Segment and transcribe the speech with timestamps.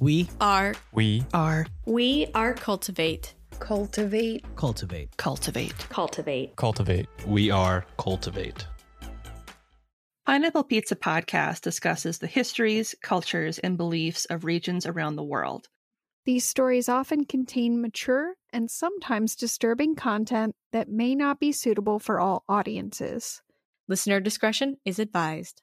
[0.00, 3.34] We are We are we are cultivate.
[3.58, 4.42] Cultivate.
[4.56, 5.14] cultivate.
[5.18, 5.76] Cultivate.
[5.90, 6.56] Cultivate.
[6.56, 7.06] cultivate.
[7.26, 8.66] We are Cultivate.
[10.24, 15.68] Pineapple Pizza Podcast discusses the histories, cultures, and beliefs of regions around the world.
[16.24, 22.18] These stories often contain mature and sometimes disturbing content that may not be suitable for
[22.18, 23.42] all audiences.
[23.86, 25.60] Listener discretion is advised.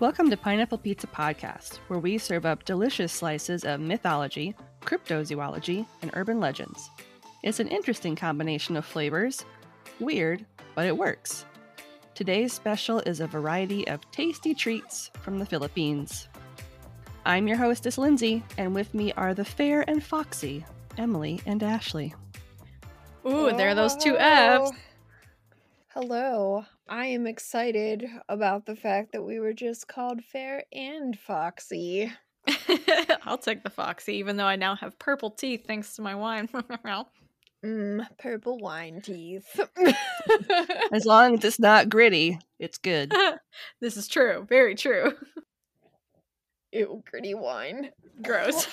[0.00, 6.12] Welcome to Pineapple Pizza Podcast, where we serve up delicious slices of mythology, cryptozoology, and
[6.14, 6.88] urban legends.
[7.42, 9.44] It's an interesting combination of flavors.
[9.98, 11.46] Weird, but it works.
[12.14, 16.28] Today's special is a variety of tasty treats from the Philippines.
[17.26, 20.64] I'm your hostess, Lindsay, and with me are the fair and foxy,
[20.96, 22.14] Emily and Ashley.
[23.26, 24.70] Ooh, there are those two F's.
[25.88, 26.64] Hello.
[26.88, 32.10] I am excited about the fact that we were just called Fair and Foxy.
[33.24, 36.48] I'll take the foxy, even though I now have purple teeth thanks to my wine.
[37.64, 39.60] Mmm, purple wine teeth.
[40.92, 43.12] As long as it's not gritty, it's good.
[43.80, 44.46] this is true.
[44.48, 45.12] Very true.
[46.72, 47.90] Ew, gritty wine.
[48.22, 48.66] Gross.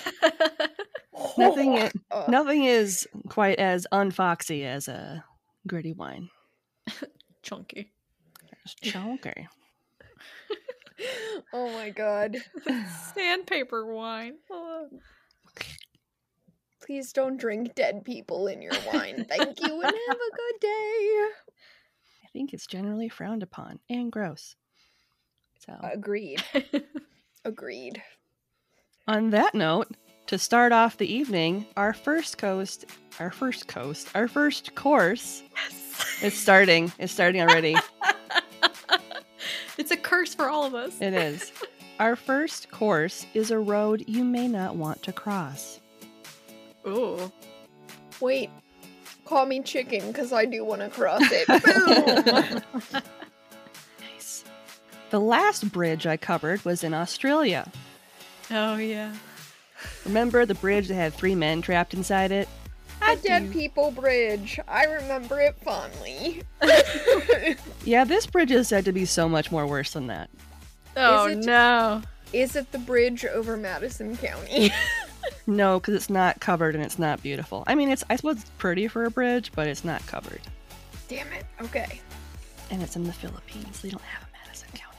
[1.36, 1.90] Nothing i-
[2.28, 5.24] Nothing is quite as unfoxy as a
[5.66, 6.30] gritty wine.
[7.42, 7.92] Chunky.
[8.66, 9.46] It's chunky.
[11.52, 12.38] oh my god.
[13.14, 14.38] Sandpaper wine.
[14.50, 14.88] Oh.
[16.84, 19.24] Please don't drink dead people in your wine.
[19.28, 20.68] Thank you and have a good day.
[22.24, 24.56] I think it's generally frowned upon and gross.
[25.64, 26.42] So, Agreed.
[27.44, 28.02] Agreed.
[29.06, 32.86] on that note, to start off the evening, our first coast,
[33.20, 36.18] our first coast, our first course, yes.
[36.20, 36.92] it's starting.
[36.98, 37.76] It's starting already.
[40.06, 41.00] It's curse for all of us.
[41.00, 41.52] it is.
[41.98, 45.80] Our first course is a road you may not want to cross.
[46.86, 47.32] Ooh.
[48.20, 48.50] Wait.
[49.24, 52.62] Call me chicken because I do want to cross it.
[52.92, 53.02] Boom.
[54.14, 54.44] Nice.
[55.10, 57.70] The last bridge I covered was in Australia.
[58.50, 59.12] Oh yeah.
[60.04, 62.48] Remember the bridge that had three men trapped inside it?
[63.14, 64.58] The Dead People Bridge.
[64.68, 66.42] I remember it fondly.
[67.84, 70.28] Yeah, this bridge is said to be so much more worse than that.
[70.96, 72.02] Oh it- no.
[72.32, 74.72] Is it the bridge over Madison County?
[75.48, 77.64] No, because it's not covered and it's not beautiful.
[77.66, 80.40] I mean, it's I suppose it's pretty for a bridge, but it's not covered,
[81.08, 81.44] Damn it.
[81.62, 82.00] Okay.
[82.70, 83.80] and it's in the Philippines.
[83.80, 84.98] They don't have a Madison County.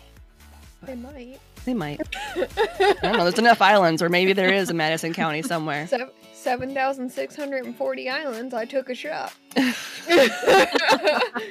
[0.83, 1.39] They might.
[1.63, 2.01] They might.
[2.35, 3.23] I don't know.
[3.23, 5.87] There's enough islands, or maybe there is a Madison County somewhere.
[5.87, 6.11] Sev-
[6.47, 8.53] 7,640 islands.
[8.53, 9.33] I took a shot.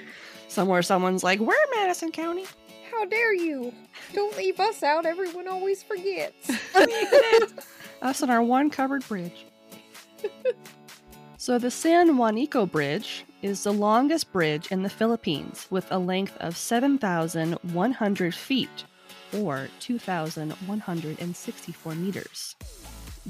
[0.49, 2.47] Somewhere someone's like, "We're Madison County."
[2.91, 3.75] How dare you?
[4.15, 5.05] Don't leave us out.
[5.05, 6.51] Everyone always forgets.
[8.01, 9.45] Us and our one covered bridge.
[11.37, 16.39] so the San Juanico Bridge is the longest bridge in the Philippines with a length
[16.39, 18.85] of 7,100 feet
[19.35, 22.57] or 2,164 meters.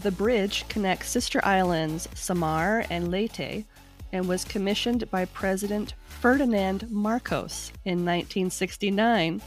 [0.02, 3.64] The bridge connects sister islands Samar and Leyte
[4.12, 9.40] and was commissioned by President Ferdinand Marcos in 1969.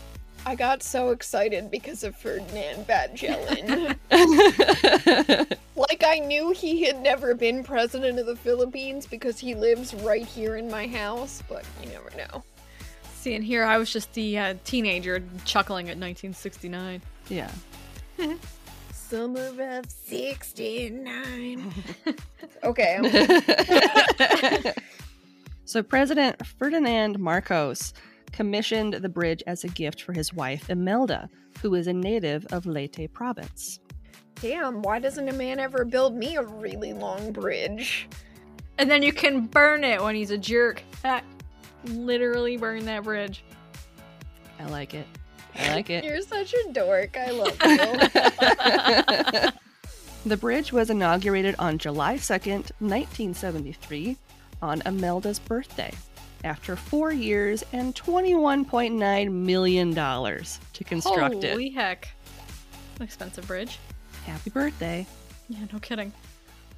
[0.45, 3.95] I got so excited because of Ferdinand Magellan.
[5.75, 10.25] like I knew he had never been president of the Philippines because he lives right
[10.25, 12.43] here in my house, but you never know.
[13.15, 17.01] See, and here I was just the uh, teenager chuckling at 1969.
[17.27, 17.51] yeah.
[19.09, 21.73] Summer of 69.
[22.63, 22.99] okay,
[25.65, 27.95] so President Ferdinand Marcos
[28.31, 31.27] commissioned the bridge as a gift for his wife Imelda,
[31.59, 33.79] who is a native of Leyte province.
[34.35, 38.07] Damn, why doesn't a man ever build me a really long bridge?
[38.77, 40.83] And then you can burn it when he's a jerk.
[41.85, 43.43] Literally burn that bridge.
[44.59, 45.07] I like it.
[45.59, 46.03] I like it.
[46.03, 47.17] You're such a dork.
[47.17, 47.51] I love
[49.45, 49.51] you.
[50.25, 54.17] the bridge was inaugurated on July 2nd, 1973,
[54.61, 55.93] on Imelda's birthday,
[56.43, 61.51] after four years and $21.9 million to construct Holy it.
[61.51, 62.09] Holy heck.
[63.01, 63.79] Expensive bridge.
[64.25, 65.05] Happy birthday.
[65.47, 66.11] Yeah, no kidding.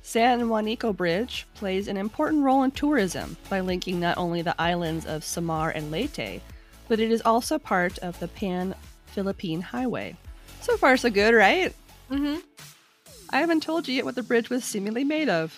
[0.03, 5.05] San Juanico Bridge plays an important role in tourism by linking not only the islands
[5.05, 6.41] of Samar and Leyte,
[6.91, 10.13] but it is also part of the Pan Philippine Highway.
[10.59, 11.73] So far, so good, right?
[12.11, 12.41] Mm-hmm.
[13.29, 15.57] I haven't told you yet what the bridge was seemingly made of.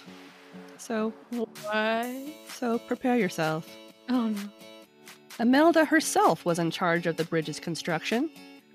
[0.78, 2.06] So, What?
[2.50, 3.68] so prepare yourself.
[4.10, 4.42] Oh no.
[5.40, 8.30] Imelda herself was in charge of the bridge's construction.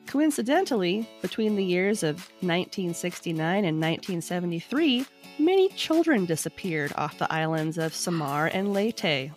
[0.08, 5.06] Coincidentally, between the years of 1969 and 1973,
[5.38, 9.30] many children disappeared off the islands of Samar and Leyte.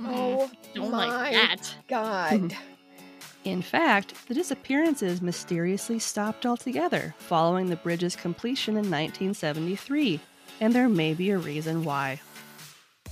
[0.00, 1.74] Oh Don't my like that.
[1.88, 2.54] God.
[3.44, 10.20] In fact, the disappearances mysteriously stopped altogether following the bridge's completion in 1973,
[10.60, 12.20] and there may be a reason why.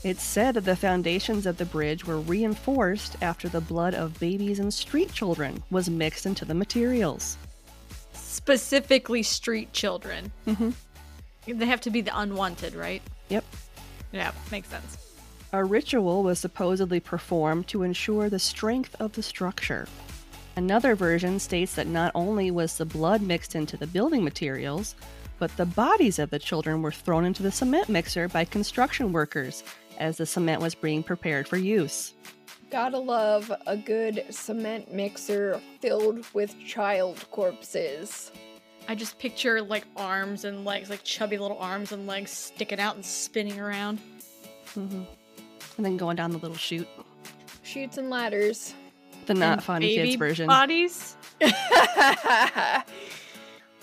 [0.03, 4.59] It's said that the foundations of the bridge were reinforced after the blood of babies
[4.59, 7.39] and street children was mixed into the materials.
[8.13, 10.31] Specifically, street children.
[10.47, 10.71] Mm-hmm.
[11.47, 13.01] They have to be the unwanted, right?
[13.29, 13.45] Yep.
[14.13, 15.04] Yeah, makes sense.
[15.55, 19.87] A ritual was supposedly performed to ensure the strength of the structure.
[20.57, 24.97] Another version states that not only was the blood mixed into the building materials,
[25.39, 29.63] but the bodies of the children were thrown into the cement mixer by construction workers
[30.01, 32.15] as the cement was being prepared for use.
[32.73, 38.33] Gotta love a good cement mixer filled with child corpses.
[38.89, 42.97] I just picture like arms and legs, like chubby little arms and legs sticking out
[42.97, 44.01] and spinning around.
[44.75, 45.05] Mm-hmm.
[45.77, 46.89] And then going down the little chute.
[47.63, 48.75] Shoots and ladders.
[49.27, 50.47] The not And fun baby kids version.
[50.47, 51.17] Bodies.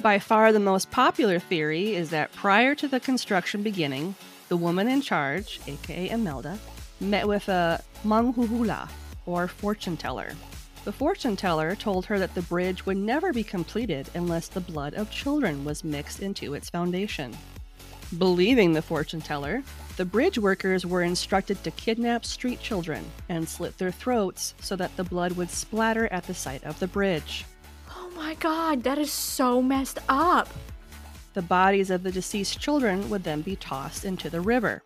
[0.02, 4.16] By far the most popular theory is that prior to the construction beginning,
[4.50, 6.58] the woman in charge, aka Imelda,
[7.00, 8.90] met with a manghuhula,
[9.26, 10.34] or fortune teller.
[10.84, 14.96] The fortune teller told her that the bridge would never be completed unless the blood
[14.96, 17.38] of children was mixed into its foundation.
[18.18, 19.62] Believing the fortune teller,
[19.98, 24.96] the bridge workers were instructed to kidnap street children and slit their throats so that
[24.96, 27.46] the blood would splatter at the site of the bridge.
[27.90, 30.50] Oh my god, that is so messed up.
[31.34, 34.84] The bodies of the deceased children would then be tossed into the river.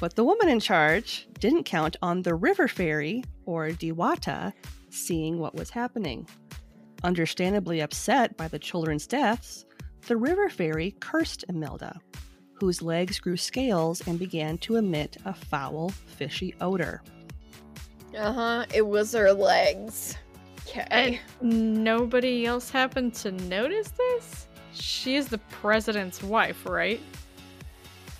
[0.00, 4.52] But the woman in charge didn't count on the river fairy, or Diwata,
[4.90, 6.28] seeing what was happening.
[7.04, 9.64] Understandably upset by the children's deaths,
[10.06, 12.00] the river fairy cursed Imelda,
[12.62, 17.02] whose legs grew scales and began to emit a foul, fishy odor.
[18.16, 18.66] uh huh.
[18.72, 20.16] It was her legs.
[20.68, 21.18] Okay.
[21.40, 24.46] And nobody else happened to notice this?
[24.74, 27.00] She is the president's wife, right?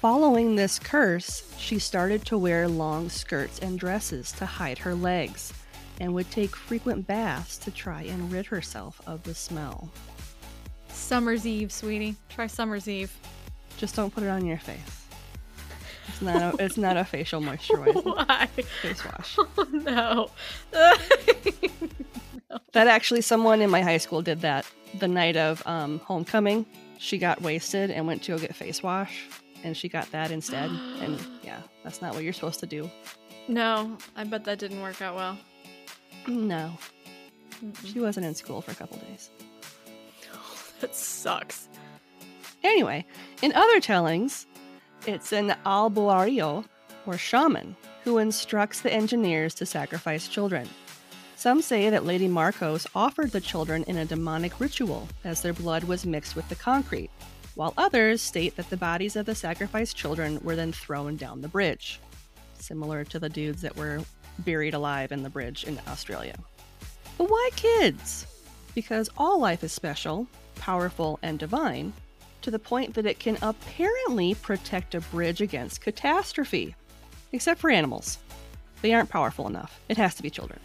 [0.01, 5.53] Following this curse, she started to wear long skirts and dresses to hide her legs,
[6.01, 9.89] and would take frequent baths to try and rid herself of the smell.
[10.89, 12.17] Summer's Eve, sweetie.
[12.29, 13.17] Try Summer's Eve.
[13.83, 14.79] Just don't put it on your face.
[16.07, 18.05] It's not a, it's not a facial moisturizer.
[18.29, 18.47] Why?
[18.47, 19.37] Face wash.
[19.59, 20.31] Oh
[20.73, 22.59] no.
[22.75, 24.65] That actually, someone in my high school did that
[25.01, 26.65] the night of um, homecoming.
[26.99, 29.25] She got wasted and went to go get face wash,
[29.65, 30.71] and she got that instead.
[31.01, 32.89] and yeah, that's not what you're supposed to do.
[33.49, 35.37] no, I bet that didn't work out well.
[36.29, 36.73] No,
[37.65, 37.93] Mm-mm.
[37.93, 39.29] she wasn't in school for a couple days.
[40.33, 41.69] Oh, That sucks.
[42.65, 43.05] Anyway,
[43.43, 44.47] in other tellings,
[45.07, 46.65] it's an albularyo,
[47.07, 50.69] or shaman, who instructs the engineers to sacrifice children.
[51.37, 55.83] Some say that Lady Marcos offered the children in a demonic ritual as their blood
[55.85, 57.11] was mixed with the concrete,
[57.57, 61.49] while others state that the bodies of the sacrificed children were then thrown down the
[61.49, 61.99] bridge,
[62.59, 64.01] similar to the dudes that were
[64.39, 66.37] buried alive in the bridge in Australia.
[67.19, 68.27] But why kids?
[68.75, 71.93] Because all life is special, powerful, and divine,
[72.43, 76.75] to the point that it can apparently protect a bridge against catastrophe.
[77.33, 78.19] Except for animals.
[78.83, 79.81] They aren't powerful enough.
[79.89, 80.61] It has to be children.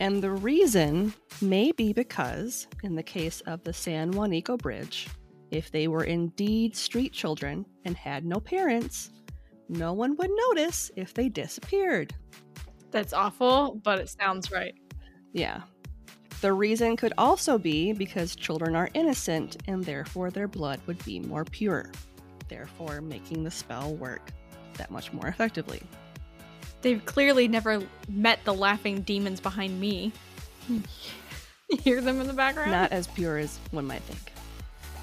[0.00, 5.08] And the reason may be because, in the case of the San Juanico Bridge,
[5.50, 9.10] if they were indeed street children and had no parents,
[9.68, 12.14] no one would notice if they disappeared.
[12.90, 14.74] That's awful, but it sounds right.
[15.32, 15.62] Yeah.
[16.40, 21.18] The reason could also be because children are innocent and therefore their blood would be
[21.18, 21.90] more pure,
[22.48, 24.30] therefore making the spell work
[24.74, 25.82] that much more effectively.
[26.82, 30.12] They've clearly never met the laughing demons behind me.
[30.68, 30.82] you
[31.82, 32.70] hear them in the background?
[32.70, 34.32] Not as pure as one might think.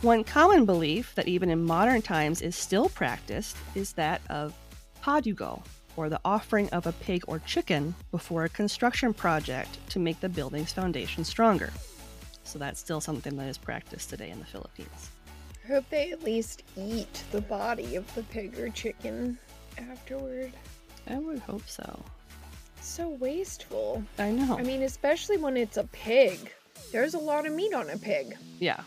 [0.01, 4.53] One common belief that even in modern times is still practiced is that of
[5.01, 5.63] padugo,
[5.97, 10.29] or the offering of a pig or chicken before a construction project to make the
[10.29, 11.71] building's foundation stronger.
[12.43, 15.09] So that's still something that is practiced today in the Philippines.
[15.63, 19.37] I hope they at least eat the body of the pig or chicken
[19.77, 20.53] afterward.
[21.07, 22.03] I would hope so.
[22.81, 24.03] So wasteful.
[24.19, 24.57] I know.
[24.57, 26.51] I mean, especially when it's a pig.
[26.91, 28.37] There's a lot of meat on a pig.
[28.59, 28.81] Yeah.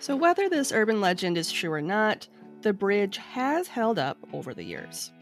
[0.00, 2.26] So, whether this urban legend is true or not,
[2.62, 5.12] the bridge has held up over the years.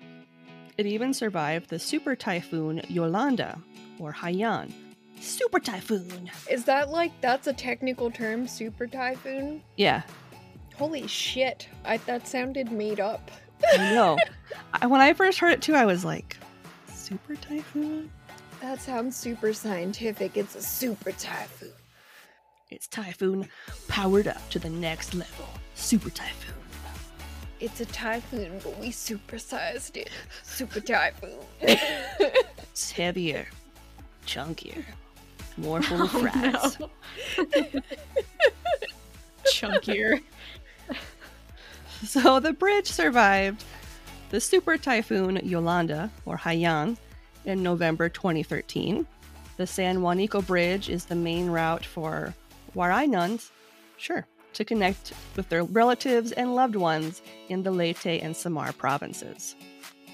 [0.80, 3.60] It even survived the super typhoon Yolanda,
[3.98, 4.72] or Haiyan.
[5.20, 6.30] Super typhoon.
[6.50, 9.62] Is that like that's a technical term, super typhoon?
[9.76, 10.04] Yeah,
[10.76, 11.68] Holy shit.
[11.84, 13.30] I that sounded made up.
[13.74, 14.16] I know.
[14.72, 16.38] I, when I first heard it too, I was like,
[16.86, 18.10] super typhoon?
[18.62, 20.38] That sounds super scientific.
[20.38, 21.72] It's a super typhoon.
[22.70, 23.50] It's typhoon
[23.86, 25.44] powered up to the next level.
[25.74, 26.59] Super typhoon.
[27.60, 30.10] It's a typhoon, but we supersized it.
[30.42, 31.38] Super typhoon.
[32.72, 33.46] It's heavier,
[34.26, 34.84] chunkier,
[35.58, 36.88] more full of Oh,
[37.36, 37.50] no.
[39.52, 40.22] Chunkier.
[42.06, 43.64] So the bridge survived
[44.30, 46.96] the super typhoon Yolanda, or Haiyan,
[47.44, 49.06] in November 2013.
[49.56, 52.34] The San Juanico Bridge is the main route for
[52.74, 53.50] Warai nuns,
[53.96, 59.56] sure, to connect with their relatives and loved ones in the Leyte and Samar provinces.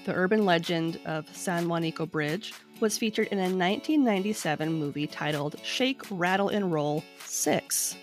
[0.05, 6.01] The urban legend of San Juanico Bridge was featured in a 1997 movie titled Shake,
[6.09, 7.95] Rattle, and Roll 6.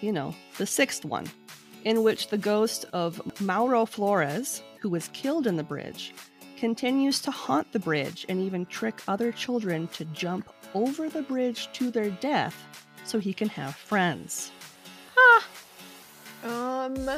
[0.00, 1.26] You know, the sixth one
[1.84, 6.12] in which the ghost of Mauro Flores, who was killed in the bridge,
[6.56, 11.68] continues to haunt the bridge and even trick other children to jump over the bridge
[11.74, 12.56] to their death
[13.04, 14.50] so he can have friends.
[15.16, 15.46] Ah,
[16.44, 17.08] um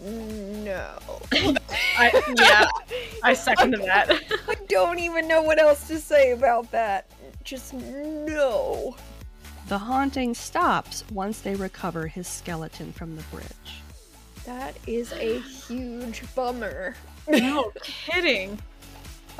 [0.00, 0.98] no.
[1.98, 2.66] I, yeah,
[3.24, 4.10] I second that.
[4.48, 7.06] I don't even know what else to say about that.
[7.42, 8.96] Just no.
[9.68, 13.82] The haunting stops once they recover his skeleton from the bridge.
[14.46, 16.94] That is a huge bummer.
[17.26, 18.58] No kidding.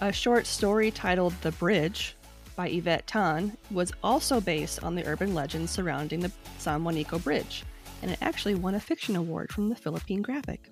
[0.00, 2.14] A short story titled The Bridge
[2.56, 7.64] by Yvette Tan was also based on the urban legend surrounding the San Juanico Bridge,
[8.02, 10.70] and it actually won a fiction award from the Philippine Graphic.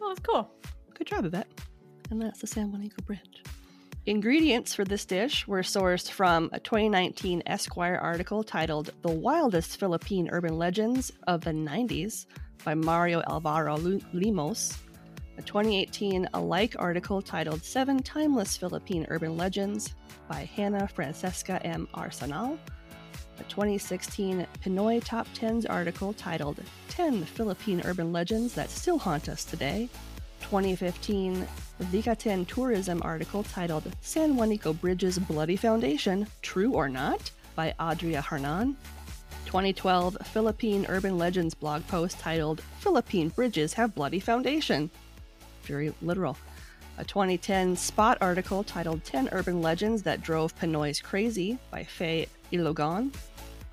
[0.00, 0.50] Oh, that's cool.
[0.94, 1.48] Good job, Yvette.
[2.10, 3.42] And that's the San Juanico Bridge.
[4.06, 10.30] Ingredients for this dish were sourced from a 2019 Esquire article titled The Wildest Philippine
[10.30, 12.24] Urban Legends of the 90s
[12.64, 14.78] by Mario Alvaro Limos,
[15.36, 19.94] a 2018 Alike article titled Seven Timeless Philippine Urban Legends
[20.26, 21.86] by Hannah Francesca M.
[21.92, 22.58] Arsenal,
[23.40, 29.44] a 2016 Pinoy Top 10s article titled 10 Philippine Urban Legends That Still Haunt Us
[29.44, 29.88] Today,
[30.40, 31.46] 2015
[31.82, 38.76] Vigattin Tourism article titled San Juanico Bridge's Bloody Foundation True or Not by Adria Hernan,
[39.46, 44.90] 2012 Philippine Urban Legends blog post titled Philippine Bridges Have Bloody Foundation.
[45.62, 46.36] Very literal.
[46.98, 53.12] A 2010 Spot article titled 10 Urban Legends That Drove Pinoys Crazy by Faye Ilogon.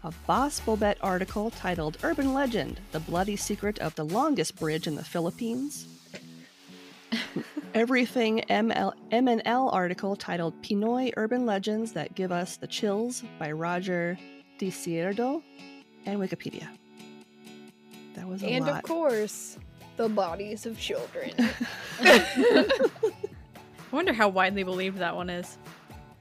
[0.04, 4.96] A Boss Bobet article titled Urban Legend The Bloody Secret of the Longest Bridge in
[4.96, 5.88] the Philippines.
[7.74, 14.18] Everything ML, MNL article titled Pinoy Urban Legends That Give Us the Chills by Roger
[14.60, 15.42] DiCierdo
[16.06, 16.68] and Wikipedia.
[18.16, 18.78] That was a And lot.
[18.78, 19.58] of course,
[19.98, 21.32] the bodies of children.
[22.00, 22.80] I
[23.92, 25.58] wonder how widely believed that one is.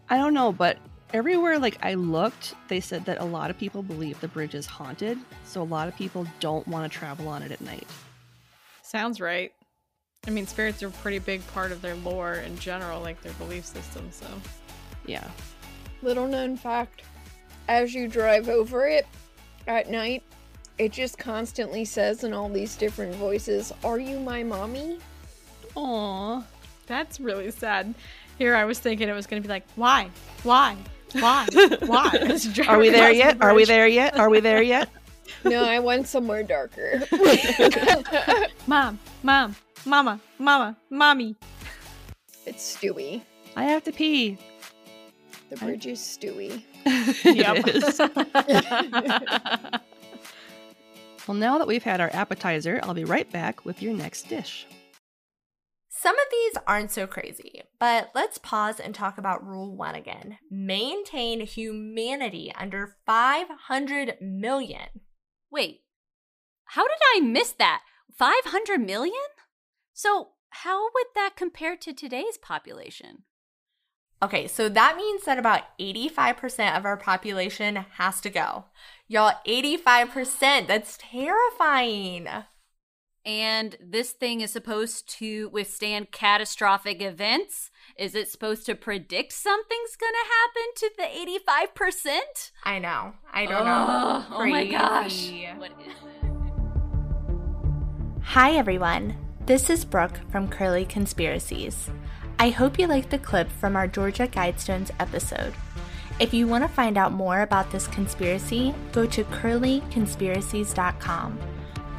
[0.09, 0.79] I don't know, but
[1.15, 4.67] everywhere like I looked, they said that a lot of people believe the bridge is
[4.67, 5.17] haunted,
[5.47, 7.87] so a lot of people don't want to travel on it at night.
[8.83, 9.53] Sounds right.
[10.27, 13.33] I mean, spirits are a pretty big part of their lore in general, like their
[13.35, 14.27] belief system, so.
[15.07, 15.27] Yeah.
[16.03, 17.03] Little known fact
[17.69, 19.07] as you drive over it
[19.69, 20.23] at night,
[20.79, 24.99] it just constantly says in all these different voices, Are you my mommy?
[25.77, 26.45] Aww.
[26.87, 27.95] That's really sad.
[28.37, 30.11] Here I was thinking it was going to be like, why?
[30.43, 30.77] Why?
[31.15, 31.47] Why?
[31.87, 32.11] Why?
[32.23, 33.43] As you drive Are we there across the yet?
[33.43, 34.19] Are we there yet?
[34.19, 34.89] Are we there yet?
[35.45, 37.03] No, I want somewhere darker.
[38.67, 41.37] Mom, mom, mama, mama, mommy.
[42.47, 43.23] it's Stewie.
[43.57, 44.39] I have to pee.
[45.51, 46.63] The bridge is Stewie.
[46.87, 48.01] It is.
[51.27, 54.67] Well, now that we've had our appetizer, I'll be right back with your next dish.
[56.05, 60.37] Some of these aren't so crazy, but let's pause and talk about Rule 1 again.
[60.51, 65.01] Maintain humanity under 500 million.
[65.51, 65.81] Wait,
[66.67, 67.85] how did I miss that?
[68.19, 69.15] 500 million?
[69.95, 73.23] So, how would that compare to today's population?
[74.23, 78.67] Okay, so that means that about 85% of our population has to go.
[79.09, 82.29] Y'all, 85%, that's terrifying.
[83.27, 87.71] And this thing is supposed to withstand catastrophic events?
[87.97, 92.53] Is it supposed to predict something's gonna happen to the 85%?
[92.65, 93.15] I know.
[93.33, 94.31] I don't Ugh, know.
[94.31, 95.31] Oh my gosh.
[95.57, 95.95] What is this?
[98.25, 99.17] Hi, everyone.
[99.47, 101.91] This is Brooke from Curly Conspiracies.
[102.39, 105.55] I hope you liked the clip from our Georgia Guidestones episode.
[106.21, 111.54] If you want to find out more about this conspiracy, go to curlyconspiracies.com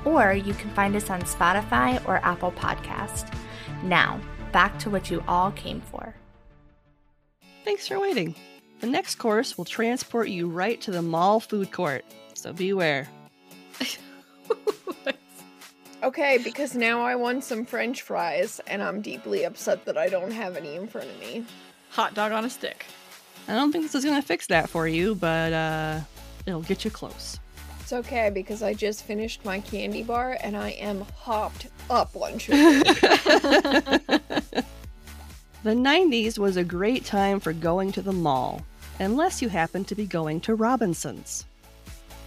[0.05, 3.35] or you can find us on Spotify or Apple Podcast.
[3.83, 4.19] Now,
[4.51, 6.15] back to what you all came for.
[7.63, 8.35] Thanks for waiting.
[8.79, 13.07] The next course will transport you right to the mall food court, so beware.
[16.05, 20.29] Okay, because now I want some french fries, and I'm deeply upset that I don't
[20.29, 21.43] have any in front of me.
[21.89, 22.85] Hot dog on a stick.
[23.47, 26.01] I don't think this is going to fix that for you, but uh,
[26.45, 27.39] it'll get you close.
[27.85, 32.39] It's okay because I just finished my candy bar and I am hopped up on
[32.39, 32.57] sugar.
[32.81, 34.63] the
[35.65, 38.63] 90s was a great time for going to the mall,
[38.99, 41.45] unless you happen to be going to Robinson's.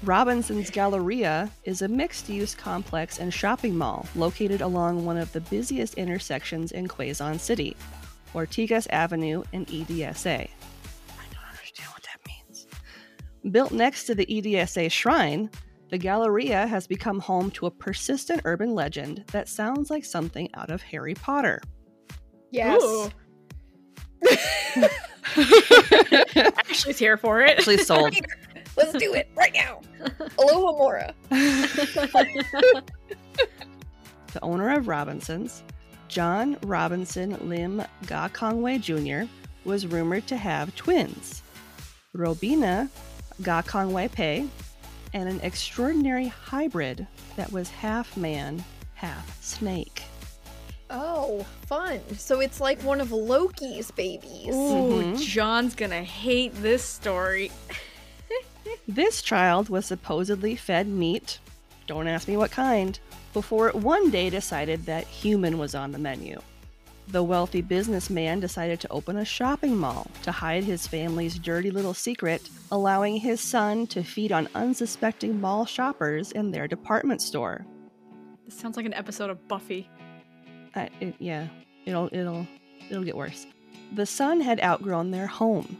[0.04, 5.40] Robinson's Galleria is a mixed use complex and shopping mall located along one of the
[5.40, 7.76] busiest intersections in Quezon City,
[8.32, 10.50] Ortigas Avenue and EDSA.
[13.50, 15.50] Built next to the EDSA shrine,
[15.90, 20.70] the Galleria has become home to a persistent urban legend that sounds like something out
[20.70, 21.60] of Harry Potter.
[22.50, 23.10] yes.
[26.68, 27.58] Ashley's here for it.
[27.58, 28.14] Actually sold.
[28.76, 29.80] Let's do it right now.
[30.38, 31.14] Alohomora.
[34.32, 35.62] the owner of Robinson's,
[36.08, 39.30] John Robinson Lim Gokongwei Jr.,
[39.64, 41.42] was rumored to have twins,
[42.14, 42.88] Robina
[43.42, 44.46] Gokongwei Pei,
[45.14, 48.64] and an extraordinary hybrid that was half man,
[48.94, 50.02] half snake.
[50.90, 52.00] Oh, fun.
[52.16, 54.54] So it's like one of Loki's babies.
[54.54, 55.20] Ooh, Mhm.
[55.20, 57.50] John's gonna hate this story.
[58.86, 61.38] This child was supposedly fed meat,
[61.86, 62.98] don't ask me what kind,
[63.32, 66.40] before it one day decided that human was on the menu.
[67.10, 71.94] The wealthy businessman decided to open a shopping mall to hide his family's dirty little
[71.94, 77.64] secret, allowing his son to feed on unsuspecting mall shoppers in their department store.
[78.44, 79.88] This sounds like an episode of Buffy.
[80.74, 81.48] I, it, yeah,
[81.86, 82.46] it'll it'll
[82.90, 83.46] it'll get worse.
[83.94, 85.78] The son had outgrown their home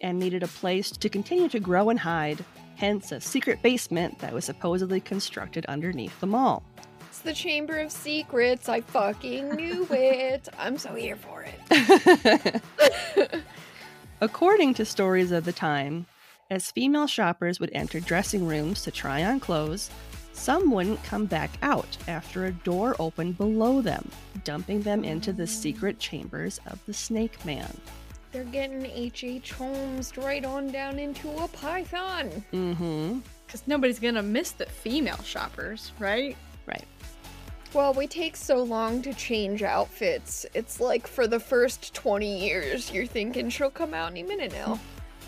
[0.00, 2.44] and needed a place to continue to grow and hide,
[2.74, 6.64] hence a secret basement that was supposedly constructed underneath the mall.
[7.14, 8.68] It's the Chamber of Secrets.
[8.68, 10.48] I fucking knew it.
[10.58, 12.60] I'm so here for it.
[14.20, 16.06] According to stories of the time,
[16.50, 19.92] as female shoppers would enter dressing rooms to try on clothes,
[20.32, 24.10] some wouldn't come back out after a door opened below them,
[24.42, 27.72] dumping them into the secret chambers of the Snake Man.
[28.32, 29.52] They're getting H.H.
[29.52, 32.44] Holmes right on down into a python.
[32.52, 33.20] Mm-hmm.
[33.46, 36.36] Because nobody's gonna miss the female shoppers, right?
[36.66, 36.84] Right.
[37.74, 40.46] Well, we take so long to change outfits.
[40.54, 44.78] It's like for the first 20 years, you're thinking she'll come out any minute now.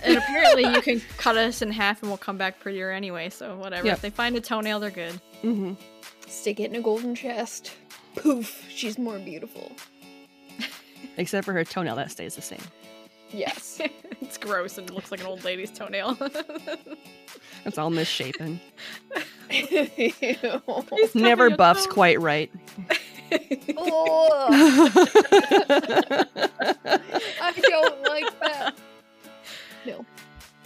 [0.05, 3.57] And apparently you can cut us in half and we'll come back prettier anyway, so
[3.57, 3.87] whatever.
[3.87, 3.97] Yep.
[3.97, 5.21] If they find a toenail, they're good.
[5.43, 5.73] Mm-hmm.
[6.29, 7.73] Stick it in a golden chest.
[8.15, 9.73] Poof, she's more beautiful.
[11.17, 12.63] Except for her toenail, that stays the same.
[13.31, 13.81] Yes.
[14.21, 16.17] it's gross and looks like an old lady's toenail.
[17.65, 18.61] It's all misshapen.
[19.51, 20.13] Ew.
[21.15, 21.93] Never buffs toes.
[21.93, 22.49] quite right.
[23.33, 23.39] I
[27.57, 28.75] don't like that.
[29.85, 30.05] No.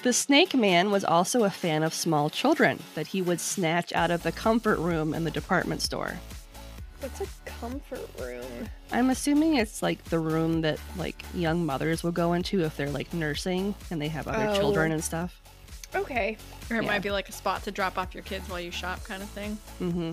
[0.02, 4.10] The Snake Man was also a fan of small children that he would snatch out
[4.10, 6.20] of the comfort room in the department store.
[7.00, 8.68] What's a comfort room?
[8.92, 12.90] I'm assuming it's like the room that like young mothers will go into if they're
[12.90, 14.56] like nursing and they have other Oh.
[14.56, 15.40] children and stuff.
[15.94, 16.36] Okay.
[16.70, 16.88] or it Yeah.
[16.88, 19.28] might be like a spot to drop off your kids while you shop kind of
[19.30, 19.58] thing.
[19.80, 20.12] Mm-hmm.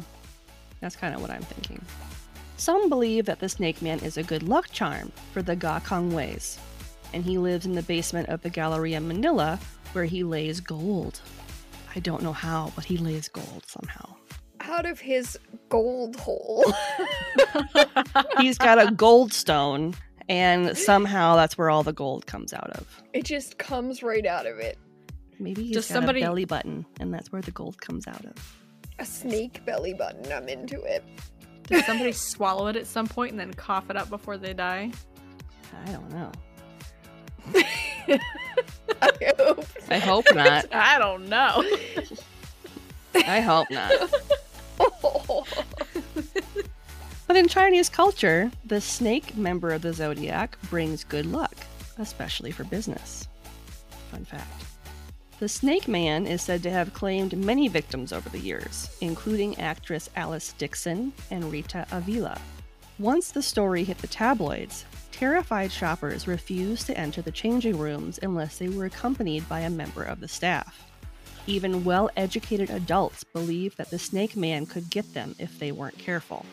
[0.80, 1.84] That's kind of what I'm thinking.
[2.58, 6.58] Some believe that the Snake Man is a good luck charm for the Gokongweis,
[7.14, 9.60] and he lives in the basement of the Galleria Manila
[9.94, 11.22] where he lays gold.
[11.96, 14.16] I don't know how, but he lays gold somehow.
[14.68, 15.38] Out of his
[15.70, 16.64] gold hole.
[18.40, 19.96] He's got a gold stone,
[20.30, 23.02] and somehow that's where all the gold comes out of.
[23.14, 24.78] it just comes right out of it.
[25.40, 28.26] Maybe he's Does got somebody- a belly button, and that's where the gold comes out
[28.26, 28.34] of.
[29.00, 30.32] A snake belly button.
[30.32, 31.04] I'm into it.
[31.68, 34.92] Did somebody swallow it at some point and then cough it up before they die?
[35.86, 36.32] I don't know.
[39.02, 39.66] I hope.
[39.90, 40.66] I hope not.
[40.74, 41.64] I don't know.
[43.16, 43.92] I hope not.
[47.28, 51.56] But in Chinese culture, the snake member of the zodiac brings good luck,
[51.98, 53.28] especially for business.
[54.12, 54.64] Fun fact.
[55.40, 60.10] The Snake Man is said to have claimed many victims over the years, including actress
[60.16, 62.40] Alice Dixon and Rita Avila.
[62.98, 64.86] Once the story hit the tabloids,
[65.18, 70.04] Terrified shoppers refused to enter the changing rooms unless they were accompanied by a member
[70.04, 70.84] of the staff.
[71.48, 75.98] Even well educated adults believed that the snake man could get them if they weren't
[75.98, 76.46] careful.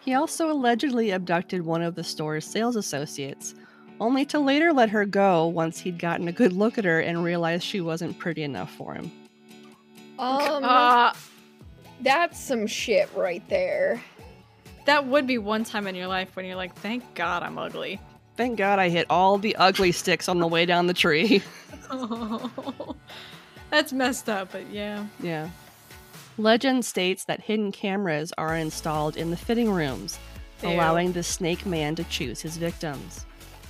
[0.00, 3.54] He also allegedly abducted one of the store's sales associates,
[4.00, 7.22] only to later let her go once he'd gotten a good look at her and
[7.22, 9.10] realized she wasn't pretty enough for him.
[10.18, 11.12] Um, Uh,
[12.00, 14.02] that's some shit right there.
[14.86, 17.98] that would be one time in your life when you're like, thank God I'm ugly.
[18.36, 21.42] Thank God I hit all the ugly sticks on the way down the tree.
[23.74, 25.04] That's messed up, but yeah.
[25.20, 25.50] Yeah.
[26.38, 30.16] Legend states that hidden cameras are installed in the fitting rooms,
[30.62, 30.68] Ew.
[30.68, 33.26] allowing the snake man to choose his victims.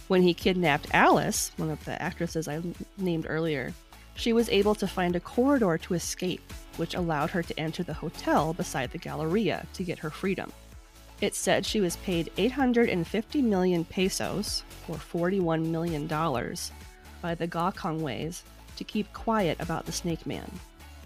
[0.09, 2.61] When he kidnapped Alice, one of the actresses I
[2.99, 3.73] named earlier,
[4.14, 7.95] she was able to find a corridor to escape, which allowed her to enter the
[7.95, 10.53] hotel beside the Galleria to get her freedom.
[11.23, 16.07] It said she was paid 850 million pesos, or $41 million,
[17.23, 18.43] by the Gokongweis
[18.77, 20.51] to keep quiet about the Snake Man.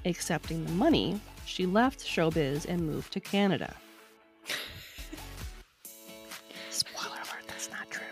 [0.05, 3.75] Accepting the money, she left showbiz and moved to Canada.
[6.71, 8.05] Spoiler alert, that's not true.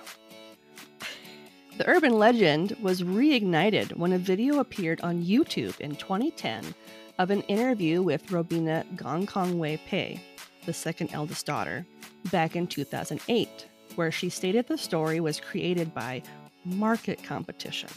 [1.78, 6.74] The urban legend was reignited when a video appeared on YouTube in 2010
[7.18, 10.20] of an interview with Robina Gokongwei Pei,
[10.64, 11.86] the second eldest daughter,
[12.30, 16.22] back in 2008, where she stated the story was created by
[16.64, 17.90] market competition.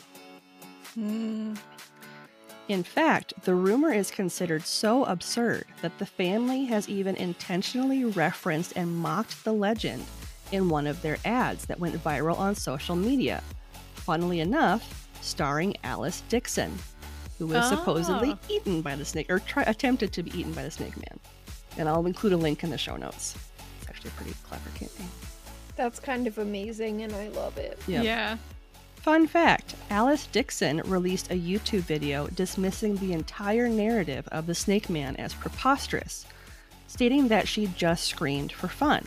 [1.00, 1.58] Mm.
[2.68, 8.74] In fact, the rumor is considered so absurd that the family has even intentionally referenced
[8.76, 10.06] and mocked the legend
[10.52, 13.42] in one of their ads that went viral on social media.
[13.96, 16.78] Funnily enough, starring Alice Dixon,
[17.40, 18.38] who was supposedly Ah.
[18.50, 21.20] eaten by the snake, or try- attempted to be eaten by the snake man.
[21.78, 23.36] And I'll include a link in the show notes.
[23.80, 25.10] It's actually a pretty clever campaign.
[25.76, 27.80] That's kind of amazing, and I love it.
[27.88, 28.04] Yep.
[28.04, 28.38] Yeah.
[29.02, 34.90] Fun fact Alice Dixon released a YouTube video dismissing the entire narrative of the Snake
[34.90, 36.26] Man as preposterous,
[36.88, 39.06] stating that she just screamed for fun.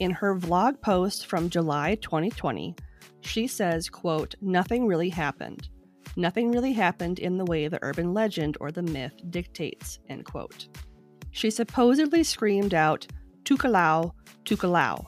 [0.00, 2.74] In her vlog post from July 2020,
[3.20, 5.68] she says, quote, nothing really happened.
[6.16, 10.66] Nothing really happened in the way the urban legend or the myth dictates, end quote.
[11.30, 13.06] She supposedly screamed out,
[13.44, 14.12] Tukalau,
[14.46, 15.06] Tukalau,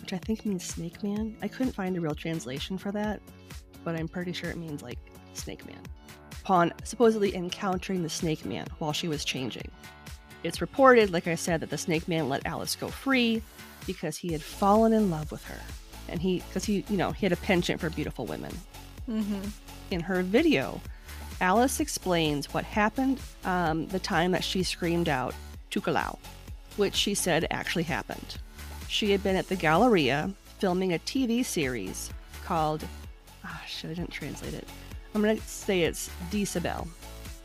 [0.00, 1.36] which I think means snake man.
[1.42, 3.20] I couldn't find a real translation for that,
[3.84, 4.98] but I'm pretty sure it means like
[5.34, 5.80] snake man.
[6.42, 9.70] Upon supposedly encountering the snake man while she was changing.
[10.42, 13.42] It's reported, like I said, that the snake man let Alice go free
[13.86, 15.60] because he had fallen in love with her.
[16.08, 18.52] And he, because he, you know, he had a penchant for beautiful women.
[19.08, 19.40] Mm-hmm.
[19.92, 20.80] In her video,
[21.40, 25.34] Alice explains what happened um, the time that she screamed out,
[25.70, 26.18] Tukalau,
[26.76, 28.38] which she said actually happened.
[28.88, 32.10] She had been at the Galleria filming a TV series
[32.44, 32.84] called,
[33.44, 34.66] ah, shit, I didn't translate it.
[35.14, 36.88] I'm going to say it's Decibel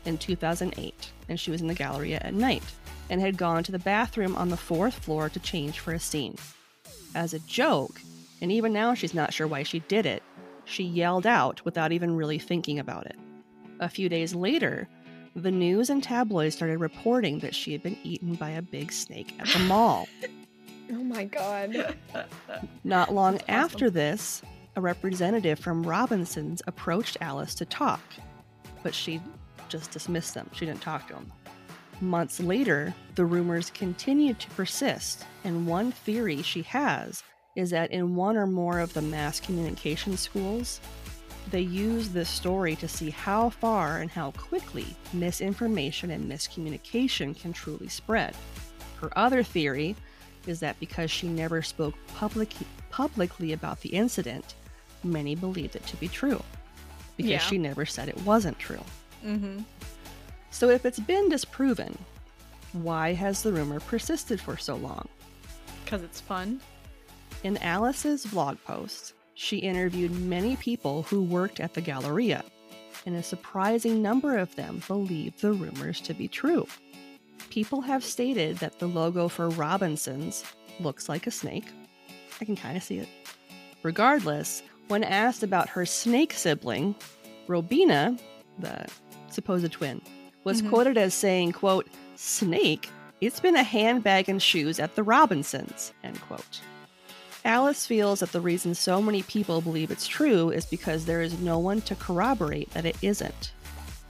[0.04, 2.62] in 2008, and she was in the Galleria at night
[3.10, 6.36] and had gone to the bathroom on the fourth floor to change for a scene.
[7.14, 8.00] As a joke,
[8.40, 10.22] and even now she's not sure why she did it,
[10.64, 13.16] she yelled out without even really thinking about it.
[13.80, 14.88] A few days later,
[15.34, 19.34] the news and tabloids started reporting that she had been eaten by a big snake
[19.38, 20.08] at the mall.
[20.90, 21.96] Oh my god.
[22.82, 23.46] Not long awesome.
[23.48, 24.40] after this,
[24.78, 28.00] a representative from Robinson's approached Alice to talk,
[28.84, 29.20] but she
[29.68, 30.48] just dismissed them.
[30.54, 31.32] She didn't talk to them.
[32.00, 37.24] Months later, the rumors continued to persist, and one theory she has
[37.56, 40.80] is that in one or more of the mass communication schools,
[41.50, 47.52] they use this story to see how far and how quickly misinformation and miscommunication can
[47.52, 48.32] truly spread.
[49.00, 49.96] Her other theory
[50.46, 52.54] is that because she never spoke public,
[52.90, 54.54] publicly about the incident,
[55.04, 56.42] many believed it to be true
[57.16, 57.38] because Yeah.
[57.38, 58.82] she never said it wasn't true.
[59.24, 59.60] Mm-hmm.
[60.50, 61.96] So, if it's been disproven,
[62.72, 65.08] why has the rumor persisted for so long?
[65.84, 66.60] Because it's fun.
[67.44, 72.44] In Alice's vlog post, she interviewed many people who worked at the Galleria,
[73.06, 76.66] and a surprising number of them believed the rumors to be true.
[77.50, 80.44] People have stated that the logo for Robinsons
[80.80, 81.66] looks like a snake.
[82.40, 83.08] I can kind of see it.
[83.82, 86.94] Regardless, when asked about her snake sibling,
[87.46, 88.16] Robina,
[88.58, 88.86] the
[89.30, 90.00] supposed twin,
[90.44, 90.68] was Mhm.
[90.70, 92.90] quoted as saying, quote, Snake?
[93.20, 96.60] It's been a handbag and shoes at the Robinsons, end quote.
[97.44, 101.38] Alice feels that the reason so many people believe it's true is because there is
[101.38, 103.52] no one to corroborate that it isn't.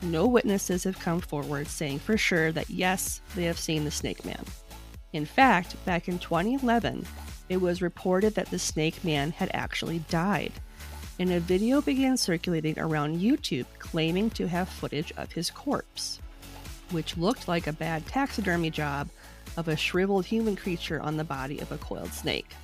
[0.03, 4.25] No witnesses have come forward saying for sure that yes, they have seen the Snake
[4.25, 4.45] Man.
[5.13, 7.07] In fact, back in 2011,
[7.49, 10.53] it was reported that the snake man had actually died,
[11.19, 16.21] and a video began circulating around YouTube claiming to have footage of his corpse,
[16.91, 19.09] which looked like a bad taxidermy job
[19.57, 22.55] of a shriveled human creature on the body of a coiled snake.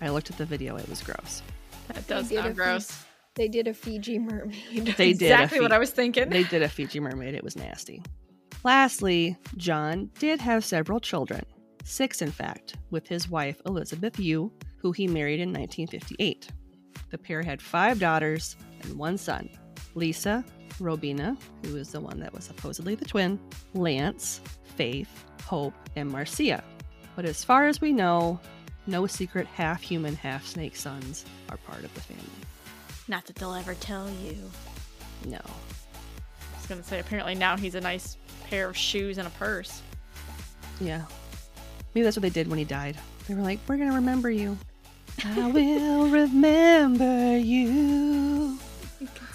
[0.00, 1.42] I looked at the video, it was gross.
[1.88, 3.04] That They does did a sound Fi- gross.
[3.34, 4.94] They did a Fiji mermaid.
[4.96, 6.28] They did a exactly what I was thinking.
[6.28, 8.02] They did a Fiji mermaid, it was nasty.
[8.62, 11.44] Lastly, John did have several children,
[11.84, 16.48] six in fact, with his wife Elizabeth Yu, who he married in 1958.
[17.10, 19.48] The pair had five daughters and one son
[19.94, 20.44] Lisa,
[20.80, 23.38] Robina, who is the one that was supposedly the twin,
[23.74, 24.40] Lance,
[24.76, 26.64] Faith, Hope, and Marcia.
[27.14, 28.40] But as far as we know,
[28.86, 32.24] no secret half human, half snake sons are part of the family.
[33.06, 34.36] Not that they'll ever tell you.
[35.26, 35.38] No.
[35.38, 38.16] I was gonna say apparently now he's a nice
[38.48, 39.82] pair of shoes and a purse.
[40.80, 41.02] Yeah.
[41.94, 42.96] Maybe that's what they did when he died.
[43.28, 44.58] They were like, we're going to remember you.
[45.22, 48.58] I will remember you.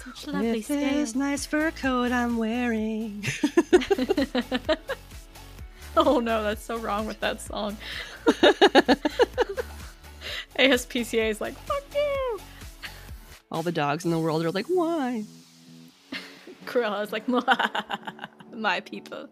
[0.04, 3.24] Such lovely with this nice fur coat I'm wearing.
[5.96, 7.78] oh no, that's so wrong with that song.
[10.58, 12.40] ASPCA is like, fuck you.
[13.50, 15.24] All the dogs in the world are like, why?
[16.66, 17.26] Cruella is like,
[18.52, 19.28] my people.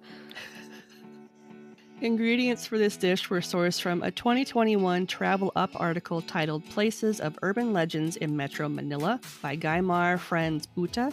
[2.01, 7.37] Ingredients for this dish were sourced from a 2021 Travel Up article titled Places of
[7.43, 11.13] Urban Legends in Metro Manila by Guymar Friends Buta.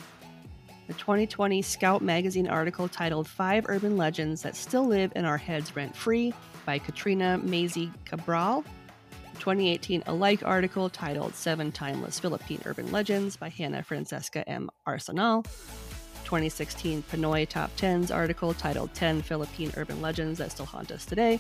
[0.86, 5.76] The 2020 Scout magazine article titled Five Urban Legends That Still Live in Our Heads
[5.76, 6.36] Rent Free
[6.68, 8.64] by Katrina Mazie Cabral.
[9.34, 14.70] The 2018 Alike article titled Seven Timeless Philippine Urban Legends by Hannah Francesca M.
[14.86, 15.44] Arsenal.
[16.26, 21.40] 2016 Pinoy Top 10s article titled 10 Philippine Urban Legends That Still Haunt Us Today.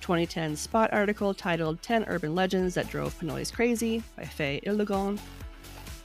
[0.00, 5.18] 2010 Spot article titled 10 Urban Legends That Drove Pinoys Crazy by Faye Ilogon.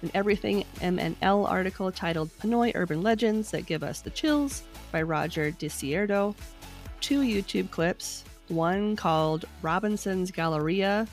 [0.03, 5.51] An Everything MNL article titled Pinoy Urban Legends That Give Us the Chills by Roger
[5.51, 6.36] DiCierdo.
[7.01, 11.07] Two YouTube clips, one called Robinson's Galleria,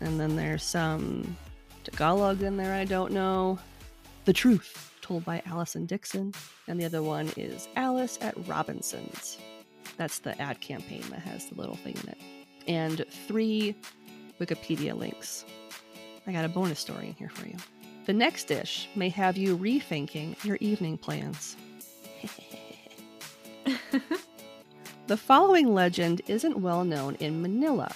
[0.00, 1.36] and then there's some
[1.84, 3.58] Tagalog in there I don't know.
[4.24, 6.32] The Truth, told by Allison Dixon,
[6.66, 9.38] and the other one is Alice at Robinson's.
[9.96, 12.18] That's the ad campaign that has the little thing in it.
[12.66, 13.74] And three
[14.40, 15.44] Wikipedia links.
[16.26, 17.56] I got a bonus story in here for you.
[18.06, 21.56] The next dish may have you rethinking your evening plans.
[25.06, 27.94] the following legend isn't well known in Manila,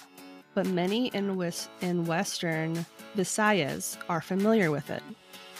[0.55, 5.03] but many in, Wis- in Western Visayas are familiar with it.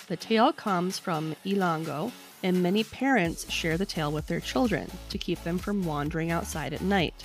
[0.09, 2.13] The tale comes from Ilango,
[2.45, 6.73] and many parents share the tale with their children to keep them from wandering outside
[6.73, 7.25] at night.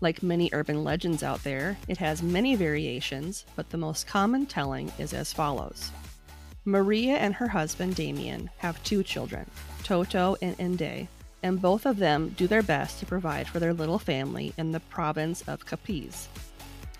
[0.00, 4.90] Like many urban legends out there, it has many variations, but the most common telling
[4.98, 5.90] is as follows
[6.64, 9.50] Maria and her husband Damien have two children,
[9.82, 11.08] Toto and Inday,
[11.42, 14.80] and both of them do their best to provide for their little family in the
[14.80, 16.28] province of Capiz.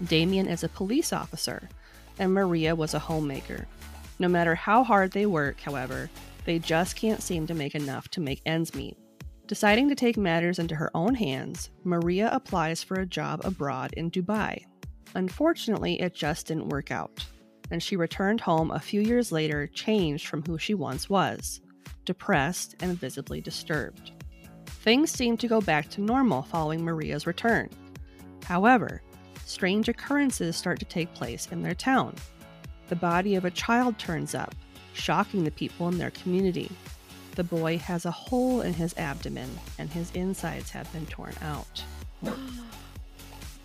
[0.05, 1.69] Damien is a police officer,
[2.19, 3.67] and Maria was a homemaker.
[4.19, 6.11] No matter how hard they work, however,
[6.45, 8.97] they just can't seem to make enough to make ends meet.
[9.47, 14.11] Deciding to take matters into her own hands, Maria applies for a job abroad in
[14.11, 14.65] Dubai.
[15.15, 17.25] Unfortunately, it just didn't work out,
[17.71, 21.61] and she returned home a few years later changed from who she once was
[22.05, 24.13] depressed and visibly disturbed.
[24.67, 27.69] Things seemed to go back to normal following Maria's return.
[28.45, 29.03] However,
[29.45, 32.15] strange occurrences start to take place in their town.
[32.89, 34.55] The body of a child turns up,
[34.95, 36.71] shocking the people in their community.
[37.35, 41.85] The boy has a hole in his abdomen, and his insides have been torn out.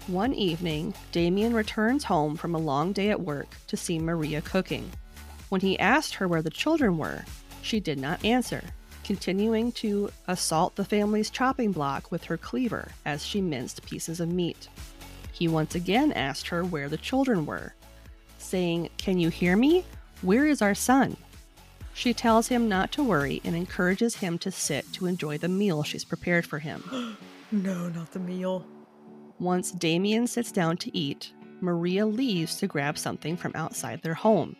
[0.07, 4.91] One evening, Damien returns home from a long day at work to see Maria cooking.
[5.47, 7.23] When he asked her where the children were,
[7.61, 8.61] she did not answer,
[9.05, 14.27] continuing to assault the family's chopping block with her cleaver as she minced pieces of
[14.27, 14.67] meat.
[15.31, 17.73] He once again asked her where the children were,
[18.43, 19.85] saying, Can you hear me?
[20.21, 21.17] Where is our son?
[21.93, 25.83] She tells him not to worry and encourages him to sit to enjoy the meal
[25.83, 27.17] she's prepared for him.
[27.51, 28.65] No, not the meal.
[29.37, 34.55] Once Damien sits down to eat, Maria leaves to grab something from outside their home.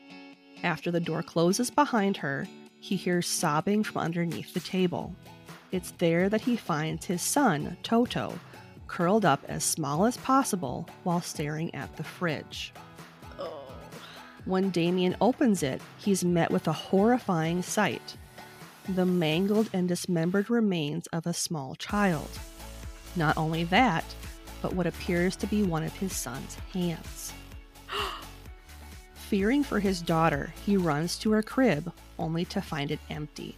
[0.62, 2.48] After the door closes behind her,
[2.80, 5.16] he hears sobbing from underneath the table.
[5.72, 8.38] It's there that he finds his son, Toto,
[8.86, 12.74] curled up as small as possible while staring at the fridge.
[14.46, 18.18] When Damien opens it, he's met with a horrifying sight
[18.90, 22.30] the mangled and dismembered remains of a small child.
[23.16, 24.04] Not only that,
[24.62, 27.34] but what appears to be one of his son's hands.
[29.14, 33.58] Fearing for his daughter, he runs to her crib only to find it empty.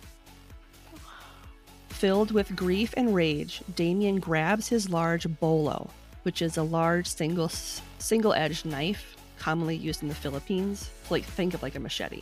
[1.90, 5.90] Filled with grief and rage, Damien grabs his large bolo,
[6.24, 7.50] which is a large single
[7.98, 10.90] single-edged knife commonly used in the Philippines.
[11.08, 12.22] to Like think of like a machete.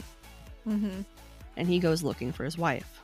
[0.67, 1.02] Mm-hmm.
[1.58, 2.99] And he goes looking for his wife.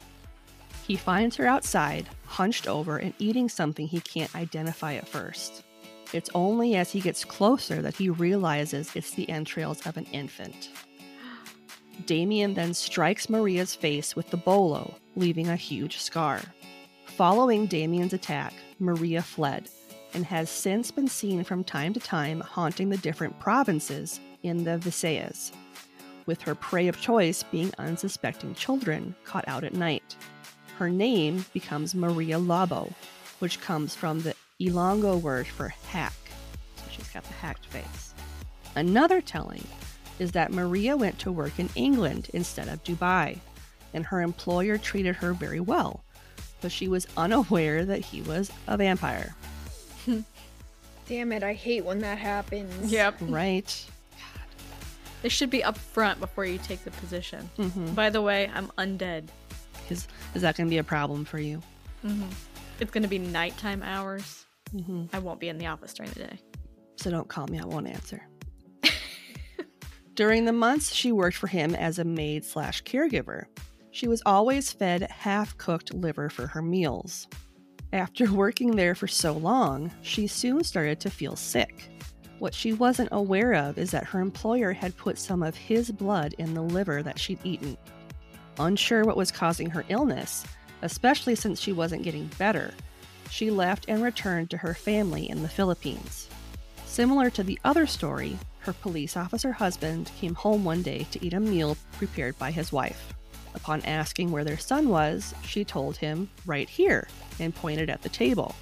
[0.87, 5.63] He finds her outside, hunched over and eating something he can't identify at first.
[6.13, 10.69] It's only as he gets closer that he realizes it's the entrails of an infant.
[12.07, 16.41] Damien then strikes Maria's face with the bolo, leaving a huge scar.
[17.05, 19.69] Following Damien's attack, Maria fled
[20.13, 24.77] and has since been seen from time to time haunting the different provinces in the
[24.77, 25.51] Visayas,
[26.25, 30.15] with her prey of choice being unsuspecting children caught out at night.
[30.77, 32.93] Her name becomes Maria Lobo,
[33.39, 36.13] which comes from the Ilongo word for hack,
[36.77, 38.13] so she's got the hacked face.
[38.75, 39.65] Another telling
[40.19, 43.39] is that Maria went to work in England instead of Dubai,
[43.93, 46.03] and her employer treated her very well,
[46.61, 49.35] but she was unaware that he was a vampire.
[51.07, 52.91] Damn it, I hate when that happens.
[52.91, 53.15] Yep.
[53.21, 53.85] Right?
[55.21, 57.49] They should be up front before you take the position.
[57.57, 57.93] Mm-hmm.
[57.93, 59.27] By the way, I'm undead.
[59.89, 61.61] Is, is that going to be a problem for you?
[62.05, 62.29] Mm-hmm.
[62.79, 64.45] It's going to be nighttime hours.
[64.73, 65.07] Mm-hmm.
[65.11, 66.39] I won't be in the office during the day.
[66.95, 68.21] So don't call me, I won't answer.
[70.15, 73.45] During the months she worked for him as a maid slash caregiver,
[73.91, 77.27] she was always fed half cooked liver for her meals.
[77.91, 81.89] After working there for so long, she soon started to feel sick.
[82.37, 86.35] What she wasn't aware of is that her employer had put some of his blood
[86.37, 87.77] in the liver that she'd eaten.
[88.59, 90.45] Unsure what was causing her illness,
[90.83, 92.73] especially since she wasn't getting better,
[93.31, 96.29] she left and returned to her family in the Philippines.
[96.85, 101.33] Similar to the other story, her police officer husband came home one day to eat
[101.33, 103.13] a meal prepared by his wife.
[103.55, 107.07] Upon asking where their son was, she told him, right here,
[107.39, 108.55] and pointed at the table.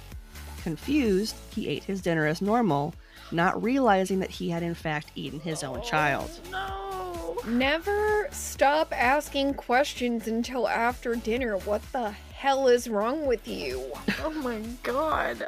[0.62, 2.94] Confused, he ate his dinner as normal,
[3.30, 6.40] not realizing that he had in fact eaten his own oh, child.
[6.50, 7.36] No.
[7.46, 11.56] Never stop asking questions until after dinner.
[11.58, 13.90] What the hell is wrong with you?
[14.22, 15.46] Oh my god.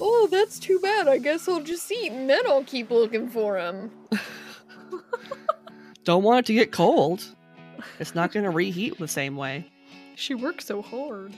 [0.00, 1.08] Oh, that's too bad.
[1.08, 3.90] I guess I'll just eat and then I'll keep looking for him.
[6.04, 7.35] Don't want it to get cold.
[7.98, 9.70] It's not going to reheat the same way.
[10.14, 11.34] She worked so hard.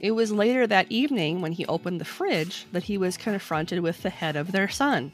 [0.00, 4.02] It was later that evening when he opened the fridge that he was confronted with
[4.02, 5.12] the head of their son.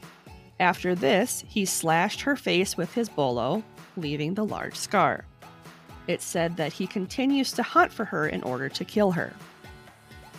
[0.59, 3.63] After this, he slashed her face with his bolo,
[3.97, 5.25] leaving the large scar.
[6.07, 9.33] It said that he continues to hunt for her in order to kill her.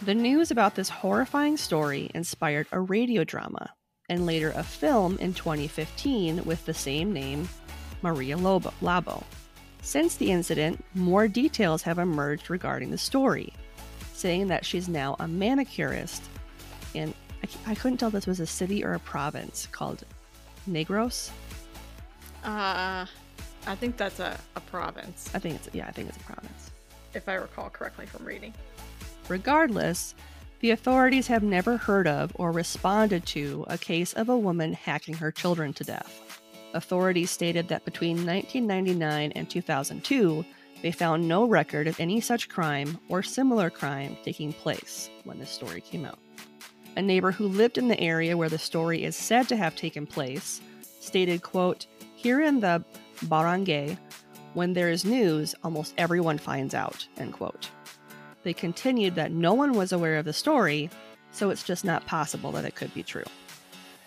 [0.05, 3.73] The news about this horrifying story inspired a radio drama
[4.09, 7.49] and later a film in 2015 with the same name,
[8.03, 8.73] Maria Lobo.
[8.83, 9.25] Labo.
[9.83, 13.53] Since the incident, more details have emerged regarding the story,
[14.15, 16.23] saying that she's now a manicurist
[16.95, 20.05] in, I, I couldn't tell if this was a city or a province called
[20.71, 21.31] Negros.
[22.45, 23.07] Uh,
[23.67, 26.71] I think that's a, a province, I think it's, yeah, I think it's a province.
[27.15, 28.55] if I recall correctly from reading.
[29.29, 30.15] Regardless,
[30.61, 35.15] the authorities have never heard of or responded to a case of a woman hacking
[35.15, 36.41] her children to death.
[36.75, 40.45] Authorities stated that between 1999 and 2002,
[40.83, 45.51] they found no record of any such crime or similar crime taking place when this
[45.51, 46.19] story came out.
[46.97, 50.07] A neighbor who lived in the area where the story is said to have taken
[50.07, 50.61] place
[51.01, 52.85] stated, quote, Here in the
[53.23, 53.97] barangay,
[54.55, 57.71] when there is news, almost everyone finds out, end quote.
[58.43, 60.91] They continued that no one was aware of the story,
[61.31, 63.25] so it's just not possible that it could be true.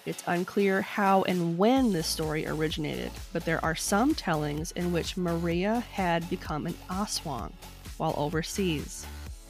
[0.05, 5.17] It's unclear how and when this story originated, but there are some tellings in which
[5.17, 7.51] Maria had become an aswang
[7.97, 9.05] while overseas,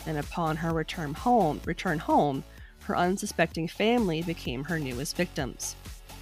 [0.05, 2.43] and upon her return home, return home,
[2.83, 5.75] her unsuspecting family became her newest victims.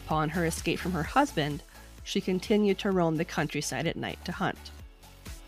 [0.06, 1.62] Upon her escape from her husband,
[2.04, 4.72] she continued to roam the countryside at night to hunt.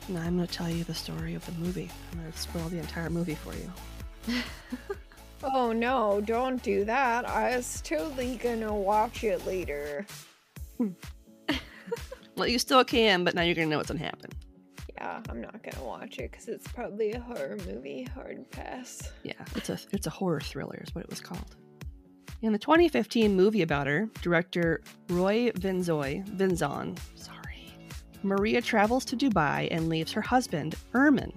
[0.07, 1.89] Now I'm going to tell you the story of the movie.
[2.11, 4.41] I'm going to spoil the entire movie for you.
[5.53, 7.27] Oh no, don't do that.
[7.29, 10.05] I was totally gonna watch it later.
[12.35, 14.29] Well, you still can, but now you're to know what's to happen.
[14.95, 18.03] Yeah, I'm not gonna watch it because it's probably a horror movie.
[18.13, 19.11] Hard pass.
[19.23, 21.55] Yeah, it's a it's a horror thriller is what it was called.
[22.41, 27.73] In the 2015 movie about her, director Roy Vinzoy Vinzon, sorry,
[28.23, 31.31] Maria travels to Dubai and leaves her husband Ermin,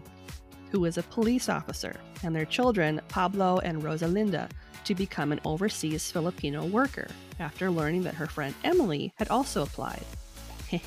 [0.71, 4.49] who is a police officer, and their children Pablo and Rosalinda
[4.85, 7.09] to become an overseas Filipino worker
[7.41, 10.05] after learning that her friend Emily had also applied.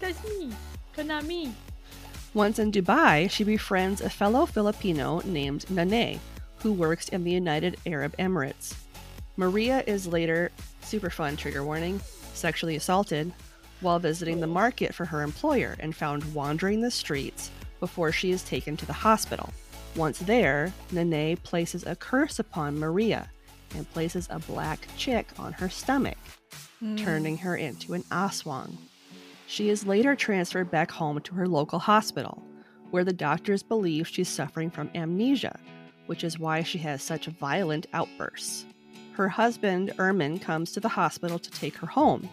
[0.00, 0.52] That's me,
[1.24, 1.52] me.
[2.34, 6.20] Once in Dubai, she befriends a fellow Filipino named Nane,
[6.58, 8.74] who works in the United Arab Emirates.
[9.36, 10.50] Maria is later,
[10.82, 12.00] super fun trigger warning,
[12.34, 13.32] sexually assaulted
[13.80, 18.42] while visiting the market for her employer and found wandering the streets before she is
[18.42, 19.50] taken to the hospital.
[19.96, 23.30] Once there, Nene places a curse upon Maria
[23.74, 26.18] and places a black chick on her stomach,
[26.78, 26.96] hmm.
[26.96, 28.76] turning her into an aswang.
[29.46, 32.42] She is later transferred back home to her local hospital,
[32.90, 35.58] where the doctors believe she's suffering from amnesia,
[36.06, 38.66] which is why she has such violent outbursts.
[39.12, 42.28] Her husband, Ermin, comes to the hospital to take her home,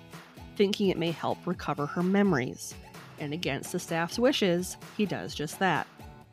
[0.55, 2.75] thinking it may help recover her memories.
[3.19, 5.87] And against the staff's wishes, he does just that.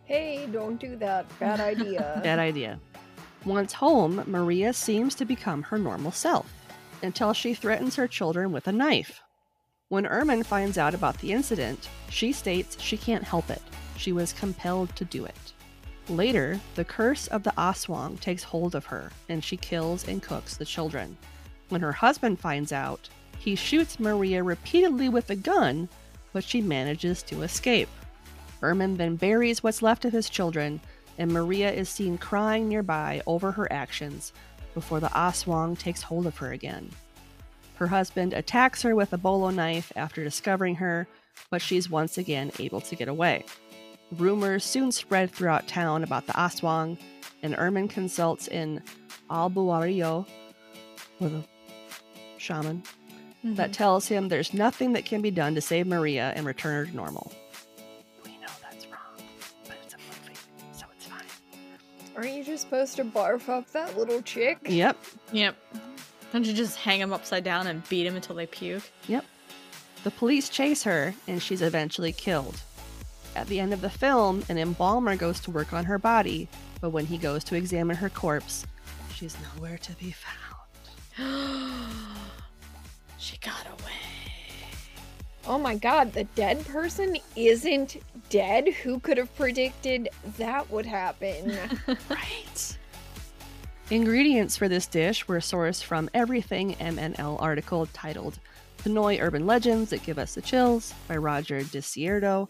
[0.04, 1.26] Hey, don't do that.
[1.38, 2.20] Bad idea.
[2.22, 2.78] Bad idea.
[3.44, 6.52] Once home, Maria seems to become her normal self
[7.02, 9.20] until she threatens her children with a knife.
[9.88, 13.60] When Ermin finds out about the incident, she states she can't help it.
[13.96, 15.52] She was compelled to do it.
[16.08, 20.56] Later, the curse of the Aswang takes hold of her, and she kills and cooks
[20.56, 21.16] the children.
[21.68, 25.88] When her husband finds out, he shoots Maria repeatedly with a gun,
[26.32, 27.88] but she manages to escape.
[28.62, 30.80] Ermin then buries what's left of his children,
[31.18, 34.32] and Maria is seen crying nearby over her actions
[34.74, 36.90] before the Aswang takes hold of her again.
[37.76, 41.06] Her husband attacks her with a bolo knife after discovering her,
[41.50, 43.44] but she's once again able to get away.
[44.12, 46.98] Rumors soon spread throughout town about the Aswang,
[47.42, 48.82] and Ermin consults in
[49.30, 50.26] albularyo
[51.18, 51.44] with a
[52.38, 52.82] shaman
[53.42, 53.72] that mm-hmm.
[53.72, 56.96] tells him there's nothing that can be done to save Maria and return her to
[56.96, 57.32] normal.
[62.16, 64.58] Aren't you just supposed to barf up that little chick?
[64.66, 64.96] Yep,
[65.32, 65.56] Yep.
[66.32, 68.90] Don't you just hang them upside down and beat them until they puke?
[69.06, 69.24] Yep.
[70.04, 72.60] The police chase her, and she's eventually killed.
[73.36, 76.48] At the end of the film, an embalmer goes to work on her body,
[76.80, 78.66] but when he goes to examine her corpse,
[79.14, 80.14] she's nowhere to be
[81.16, 81.18] found.
[83.18, 83.91] she got away.
[85.46, 87.96] Oh my god, the dead person isn't
[88.30, 88.68] dead?
[88.68, 91.56] Who could have predicted that would happen?
[92.08, 92.78] Right.
[93.90, 98.38] Ingredients for this dish were sourced from Everything MNL article titled
[98.78, 102.48] Pinoy Urban Legends That Give Us the Chills by Roger DeCierto,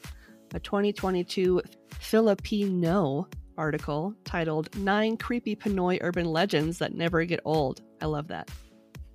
[0.54, 1.60] a 2022
[1.98, 3.26] Filipino
[3.58, 7.80] article titled Nine Creepy Pinoy Urban Legends That Never Get Old.
[8.00, 8.48] I love that.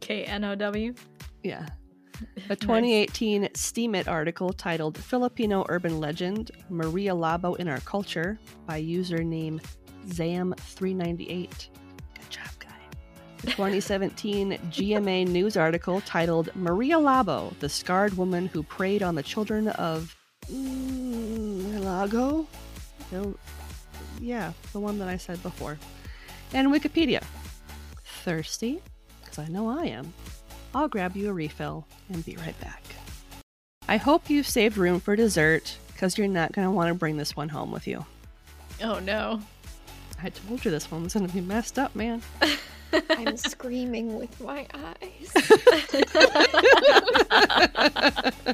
[0.01, 0.93] K N O W.
[1.43, 1.65] Yeah.
[2.49, 9.61] A 2018 Steemit article titled Filipino Urban Legend Maria Labo in Our Culture by username
[10.07, 11.27] Zam398.
[11.27, 12.69] Good job, guy.
[13.37, 19.23] The 2017 GMA news article titled Maria Labo, the scarred woman who preyed on the
[19.23, 20.15] children of
[20.51, 22.47] mm, Lago?
[23.11, 23.35] No,
[24.19, 25.77] yeah, the one that I said before.
[26.53, 27.23] And Wikipedia.
[28.23, 28.81] Thirsty?
[29.21, 30.13] Because I know I am.
[30.73, 32.83] I'll grab you a refill and be right back.
[33.87, 37.17] I hope you've saved room for dessert because you're not going to want to bring
[37.17, 38.05] this one home with you.
[38.83, 39.41] Oh no.
[40.21, 42.21] I told you this one was going to be messed up, man.
[43.09, 45.33] I'm screaming with my eyes.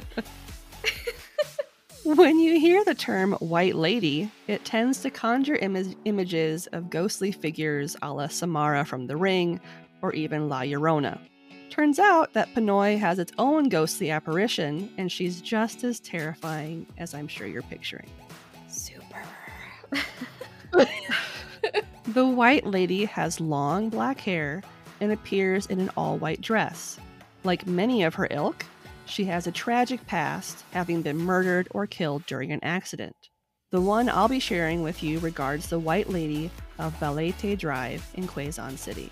[2.04, 7.32] When you hear the term white lady, it tends to conjure Im- images of ghostly
[7.32, 9.58] figures a la Samara from The Ring
[10.02, 11.18] or even La Llorona.
[11.74, 17.14] Turns out that Pinoy has its own ghostly apparition, and she's just as terrifying as
[17.14, 18.08] I'm sure you're picturing.
[18.68, 19.22] Super.
[22.06, 24.62] The white lady has long black hair
[25.00, 27.00] and appears in an all white dress.
[27.42, 28.64] Like many of her ilk,
[29.06, 33.16] she has a tragic past, having been murdered or killed during an accident.
[33.72, 38.28] The one I'll be sharing with you regards the White Lady of Balete Drive in
[38.28, 39.10] Quezon City.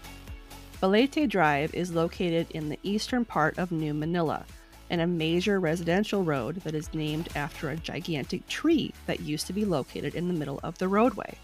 [0.82, 4.44] Balete Drive is located in the eastern part of New Manila
[4.90, 9.52] and a major residential road that is named after a gigantic tree that used to
[9.52, 11.38] be located in the middle of the roadway.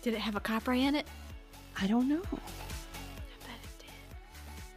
[0.00, 1.06] Did it have a kapre in it?
[1.78, 2.22] I don't know.
[2.32, 2.36] I
[3.44, 3.84] bet it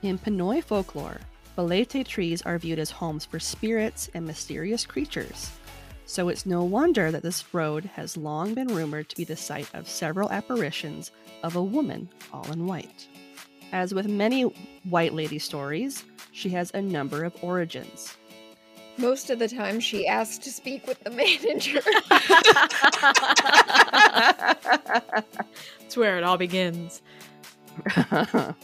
[0.01, 0.09] did.
[0.09, 1.21] In Pinoy folklore,
[1.57, 5.51] Balete trees are viewed as homes for spirits and mysterious creatures.
[6.05, 9.73] So it's no wonder that this road has long been rumored to be the site
[9.73, 11.11] of several apparitions
[11.43, 13.07] of a woman all in white.
[13.71, 14.43] As with many
[14.83, 18.15] White Lady stories, she has a number of origins.
[18.97, 21.81] Most of the time, she asks to speak with the manager.
[25.79, 27.01] That's where it all begins.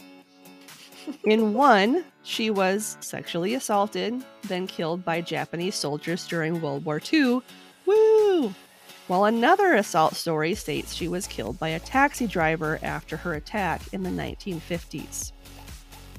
[1.24, 7.40] In one, she was sexually assaulted, then killed by Japanese soldiers during World War II.
[7.86, 8.54] Woo!
[9.08, 13.82] While another assault story states she was killed by a taxi driver after her attack
[13.92, 15.32] in the 1950s.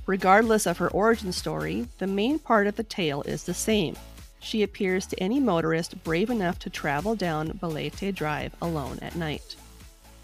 [0.06, 3.96] Regardless of her origin story, the main part of the tale is the same.
[4.42, 9.56] She appears to any motorist brave enough to travel down Balete Drive alone at night.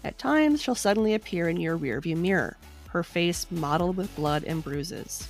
[0.04, 2.58] At times, she'll suddenly appear in your rearview mirror,
[2.90, 5.28] her face mottled with blood and bruises.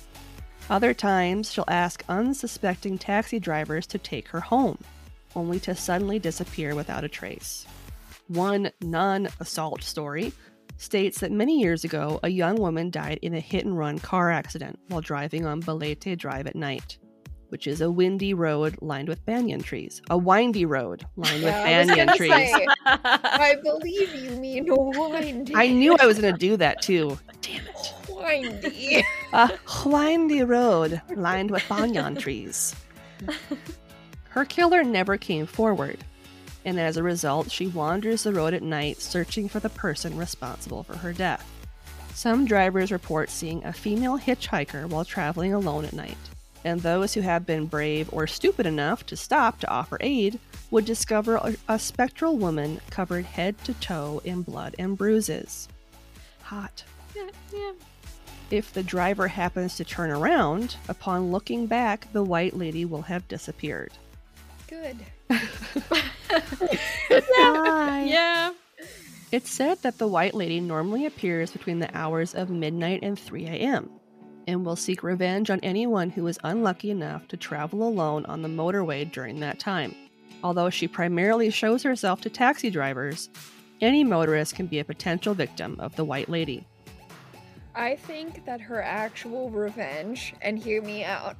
[0.69, 4.77] Other times, she'll ask unsuspecting taxi drivers to take her home,
[5.35, 7.65] only to suddenly disappear without a trace.
[8.27, 10.31] One non assault story
[10.77, 14.31] states that many years ago, a young woman died in a hit and run car
[14.31, 16.97] accident while driving on Balete Drive at night,
[17.49, 20.01] which is a windy road lined with banyan trees.
[20.09, 22.31] A windy road lined with Yeah, I was banyan gonna trees.
[22.31, 25.53] say, I believe you mean windy.
[25.55, 27.19] I knew I was going to do that too.
[27.41, 27.93] Damn it.
[28.09, 29.03] windy.
[29.33, 29.51] A
[29.85, 32.75] windy road lined with banyan trees.
[34.31, 35.97] Her killer never came forward,
[36.63, 40.83] and as a result, she wanders the road at night searching for the person responsible
[40.83, 41.45] for her death.
[42.13, 46.17] Some drivers report seeing a female hitchhiker while traveling alone at night,
[46.63, 50.85] and those who have been brave or stupid enough to stop to offer aid would
[50.85, 55.67] discover a, a spectral woman covered head to toe in blood and bruises.
[56.43, 56.85] Hot.
[58.49, 63.27] If the driver happens to turn around, upon looking back, the white lady will have
[63.27, 63.91] disappeared.
[64.71, 64.97] Good.
[67.11, 68.53] Yeah.
[69.31, 73.45] It's said that the white lady normally appears between the hours of midnight and 3
[73.47, 73.89] a.m.
[74.47, 78.49] and will seek revenge on anyone who is unlucky enough to travel alone on the
[78.49, 79.93] motorway during that time.
[80.43, 83.29] Although she primarily shows herself to taxi drivers,
[83.81, 86.65] any motorist can be a potential victim of the white lady.
[87.75, 91.35] I think that her actual revenge, and hear me out,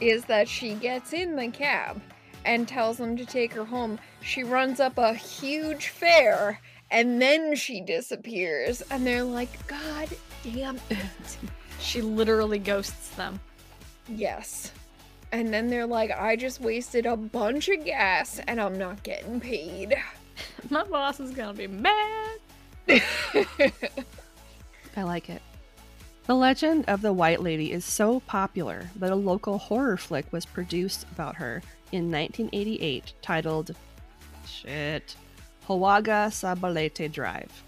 [0.00, 2.00] is that she gets in the cab
[2.48, 4.00] and tells them to take her home.
[4.22, 6.58] She runs up a huge fare
[6.90, 8.80] and then she disappears.
[8.90, 10.08] And they're like, God
[10.42, 11.36] damn it.
[11.78, 13.38] She literally ghosts them.
[14.08, 14.72] Yes.
[15.30, 19.40] And then they're like, I just wasted a bunch of gas and I'm not getting
[19.40, 19.94] paid.
[20.70, 22.38] My boss is gonna be mad.
[24.96, 25.42] I like it.
[26.24, 30.46] The legend of the White Lady is so popular that a local horror flick was
[30.46, 31.62] produced about her
[31.92, 33.74] in 1988 titled
[34.46, 35.16] Shit.
[35.66, 37.62] Hiwaga sa Balete Drive.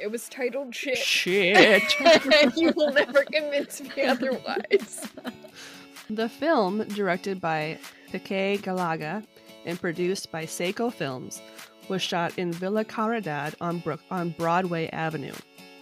[0.00, 0.98] It was titled shit.
[0.98, 1.94] Shit.
[2.56, 5.08] you will never convince me otherwise.
[6.10, 7.78] the film, directed by
[8.12, 9.24] Peque Gallaga
[9.64, 11.40] and produced by Seiko Films,
[11.88, 15.34] was shot in Villa Caridad on, Brook- on Broadway Avenue.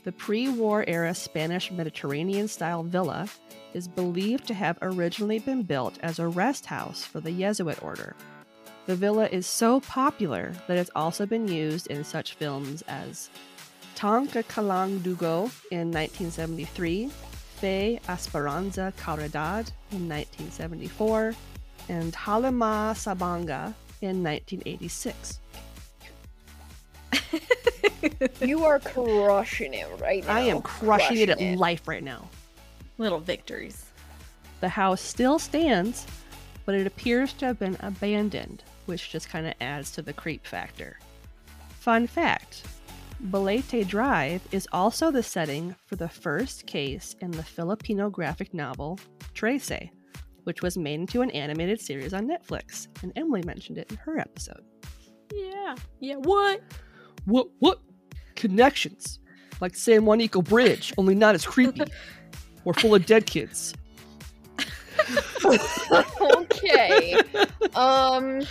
[0.04, 3.28] The pre war era Spanish Mediterranean style villa
[3.74, 8.14] is believed to have originally been built as a rest house for the Jesuit order.
[8.86, 13.30] The villa is so popular that it's also been used in such films as
[13.94, 21.34] Tanka Kalang Dugo in 1973, Fe Esperanza Caridad in 1974,
[21.88, 25.40] and Halimaw sa Banga in 1986.
[28.40, 30.34] You are crushing it right now.
[30.34, 32.28] I am crushing it at Crushing life right now.
[33.02, 33.86] Little victories.
[34.60, 36.06] The house still stands,
[36.64, 40.46] but it appears to have been abandoned, which just kind of adds to the creep
[40.46, 41.00] factor.
[41.80, 42.62] Fun fact
[43.24, 49.00] Balete Drive is also the setting for the first case in the Filipino graphic novel
[49.34, 49.90] Trese,
[50.44, 54.16] which was made into an animated series on Netflix, and Emily mentioned it in her
[54.20, 54.62] episode.
[55.34, 55.74] Yeah.
[55.98, 56.16] Yeah.
[56.18, 56.60] What?
[57.24, 57.48] What?
[57.58, 57.80] What?
[58.36, 59.18] Connections.
[59.60, 61.82] Like San Juanico Bridge, only not as creepy.
[62.64, 63.74] We're full of dead kids.
[66.20, 67.16] okay.
[67.74, 68.42] Um,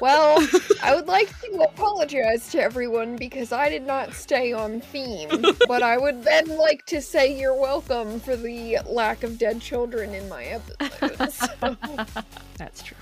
[0.00, 0.46] well,
[0.82, 5.82] I would like to apologize to everyone because I did not stay on theme, but
[5.82, 10.28] I would then like to say you're welcome for the lack of dead children in
[10.28, 11.46] my episodes.
[12.56, 12.96] That's true.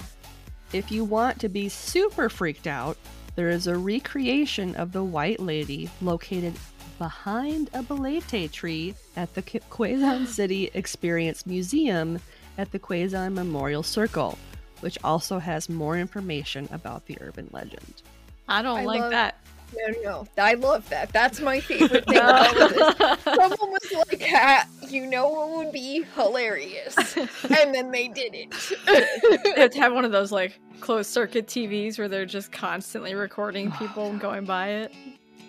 [0.73, 2.97] If you want to be super freaked out,
[3.35, 6.55] there is a recreation of the White Lady located
[7.01, 12.21] behind a balete tree at the K- Quezon City Experience Museum
[12.59, 14.39] at the Quezon Memorial Circle,
[14.81, 18.03] which also has more information about the urban legend.
[18.49, 19.39] I don't I like love- that.
[19.75, 21.11] no, no, I love that.
[21.11, 23.23] That's my favorite thing about this.
[23.25, 26.95] Someone was like, ah, you know what would be hilarious?
[27.17, 28.53] And then they did it.
[29.55, 33.15] They have to have one of those like closed circuit TVs where they're just constantly
[33.15, 34.93] recording people going by it,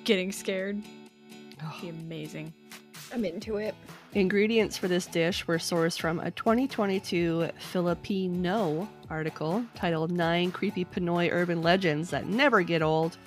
[0.06, 0.82] getting scared.
[1.82, 2.54] Be amazing.
[3.14, 3.76] I'm into it.
[4.14, 11.30] Ingredients for this dish were sourced from a 2022 Filipino article titled Nine Creepy Pinoy
[11.32, 13.18] Urban Legends That Never Get Old,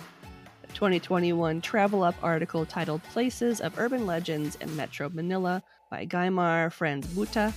[0.62, 6.72] a 2021 Travel Up article titled Places of Urban Legends in Metro Manila by Gaimar
[6.72, 7.52] Friends Buta,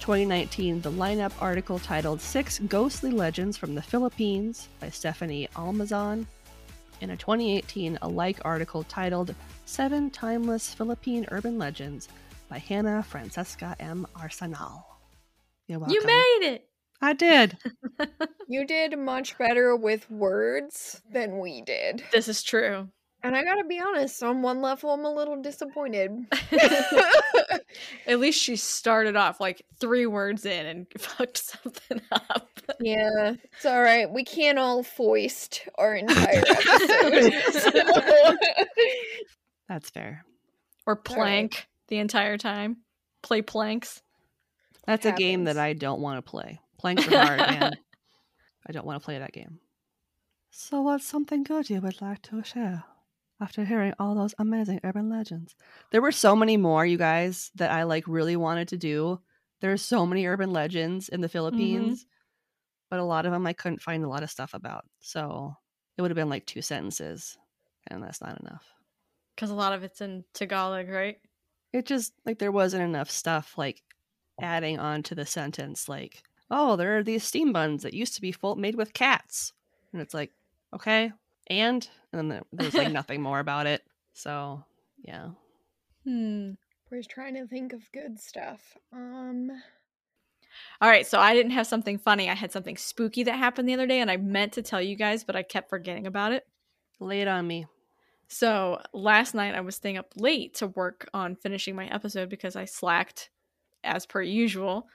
[0.00, 6.26] 2019 The Lineup article titled Six Ghostly Legends from the Philippines by Stephanie Almazan,
[7.00, 9.34] and a 2018 Alike article titled
[9.64, 12.08] Seven Timeless Philippine Urban Legends
[12.48, 14.06] by Hannah Francesca M.
[14.14, 14.86] Arsenal.
[15.66, 15.94] You're welcome.
[15.94, 16.68] You made it.
[17.00, 17.58] I did.
[18.46, 22.04] You did much better with words than we did.
[22.12, 22.88] This is true.
[23.24, 26.26] And I gotta be honest, on one level, I'm a little disappointed.
[28.06, 32.50] At least she started off like three words in and fucked something up.
[32.80, 34.10] yeah, it's all right.
[34.10, 37.32] We can't all foist our entire episode.
[37.72, 38.36] so-
[39.70, 40.22] That's fair.
[40.86, 41.04] Or right.
[41.04, 42.76] plank the entire time.
[43.22, 44.02] Play planks.
[44.86, 45.56] That's a game that.
[45.56, 46.60] I don't want to play.
[46.78, 47.72] Planks are hard, man.
[48.66, 49.60] I don't want to play that game.
[50.50, 52.84] So, what's something good you would like to share
[53.40, 55.54] after hearing all those amazing urban legends?
[55.90, 59.20] There were so many more, you guys, that I like really wanted to do.
[59.60, 61.32] There's so many urban legends in the mm-hmm.
[61.32, 62.06] Philippines,
[62.90, 64.84] but a lot of them I couldn't find a lot of stuff about.
[65.00, 65.56] So,
[65.96, 67.38] it would have been like two sentences,
[67.88, 68.64] and that's not enough.
[69.34, 71.18] Because a lot of it's in Tagalog, right?
[71.74, 73.82] it just like there wasn't enough stuff like
[74.40, 78.20] adding on to the sentence like oh there are these steam buns that used to
[78.20, 79.52] be full made with cats
[79.92, 80.30] and it's like
[80.72, 81.12] okay
[81.48, 83.82] and and then there, there was like nothing more about it
[84.12, 84.62] so
[85.02, 85.30] yeah
[86.04, 86.52] Hmm.
[86.90, 88.76] We're trying to think of good stuff.
[88.92, 89.50] Um,
[90.80, 92.30] All right, so I didn't have something funny.
[92.30, 94.94] I had something spooky that happened the other day, and I meant to tell you
[94.96, 96.46] guys, but I kept forgetting about it.
[97.00, 97.66] lay it on me
[98.28, 102.56] So last night I was staying up late to work on finishing my episode because
[102.56, 103.30] I slacked
[103.82, 104.86] as per usual.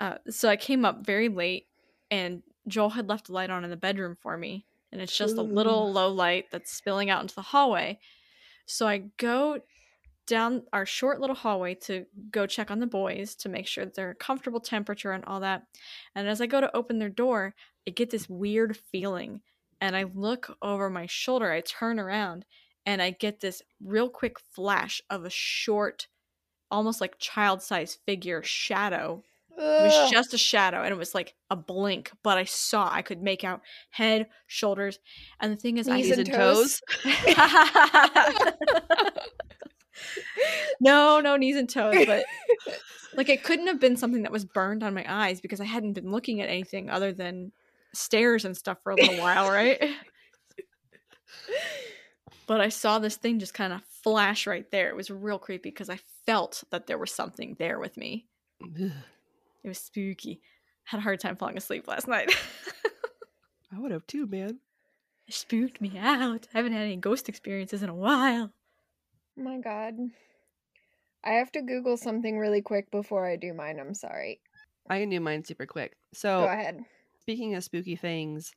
[0.00, 1.66] Uh, so I came up very late,
[2.10, 5.36] and Joel had left a light on in the bedroom for me, and it's just
[5.36, 7.98] a little low light that's spilling out into the hallway.
[8.66, 9.58] So I go
[10.26, 13.94] down our short little hallway to go check on the boys to make sure that
[13.94, 15.62] they're comfortable temperature and all that.
[16.14, 17.54] And as I go to open their door,
[17.86, 19.40] I get this weird feeling.
[19.80, 22.44] And I look over my shoulder, I turn around,
[22.84, 26.08] and I get this real quick flash of a short,
[26.70, 29.22] almost like child sized figure shadow.
[29.58, 33.02] It was just a shadow and it was like a blink, but I saw I
[33.02, 35.00] could make out head, shoulders,
[35.40, 36.80] and the thing is, Knees I and toes?
[40.80, 42.24] no, no knees and toes, but
[43.16, 45.94] like it couldn't have been something that was burned on my eyes because I hadn't
[45.94, 47.50] been looking at anything other than
[47.92, 49.82] stairs and stuff for a little while, right?
[52.46, 54.88] but I saw this thing just kind of flash right there.
[54.88, 58.26] It was real creepy because I felt that there was something there with me.
[59.68, 60.40] Ugh, It was spooky.
[60.84, 62.34] Had a hard time falling asleep last night.
[63.74, 64.58] i would have too man
[65.28, 66.48] it spooked me out.
[66.54, 68.50] I haven't had any ghost experiences in a while.
[69.38, 69.94] Oh my god.
[71.22, 73.78] I have to Google something really quick before I do mine.
[73.78, 74.40] I'm sorry.
[74.88, 76.80] i can do mine super quick Go so ahead.
[77.20, 78.54] speaking of spooky things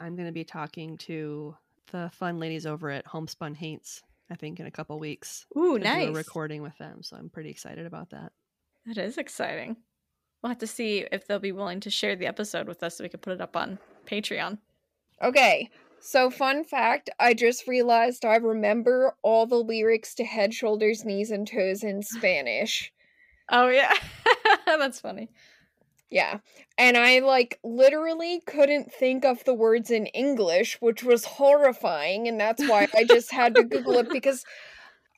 [0.00, 1.56] i'm going to be talking to
[1.92, 5.84] the fun ladies over at homespun haints i think in a couple weeks Ooh, to
[5.84, 6.08] do nice.
[6.10, 8.32] a recording with them so i'm pretty excited about that
[8.86, 9.76] That is exciting.
[10.42, 13.04] We'll have to see if they'll be willing to share the episode with us so
[13.04, 14.58] we can put it up on Patreon.
[15.22, 15.70] Okay.
[16.00, 21.30] So, fun fact I just realized I remember all the lyrics to Head, Shoulders, Knees,
[21.30, 22.92] and Toes in Spanish.
[23.48, 23.92] Oh yeah,
[24.66, 25.30] that's funny.
[26.12, 26.40] Yeah.
[26.76, 32.28] And I, like, literally couldn't think of the words in English, which was horrifying.
[32.28, 34.44] And that's why I just had to Google it because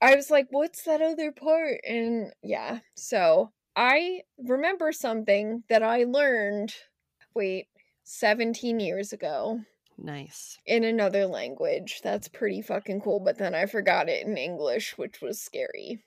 [0.01, 1.81] I was like, what's that other part?
[1.85, 2.79] And yeah.
[2.95, 6.75] So I remember something that I learned,
[7.35, 7.67] wait,
[8.05, 9.61] 17 years ago
[9.99, 12.01] nice in another language.
[12.03, 13.21] That's pretty fucking cool.
[13.21, 16.03] But then I forgot it in English, which was scary.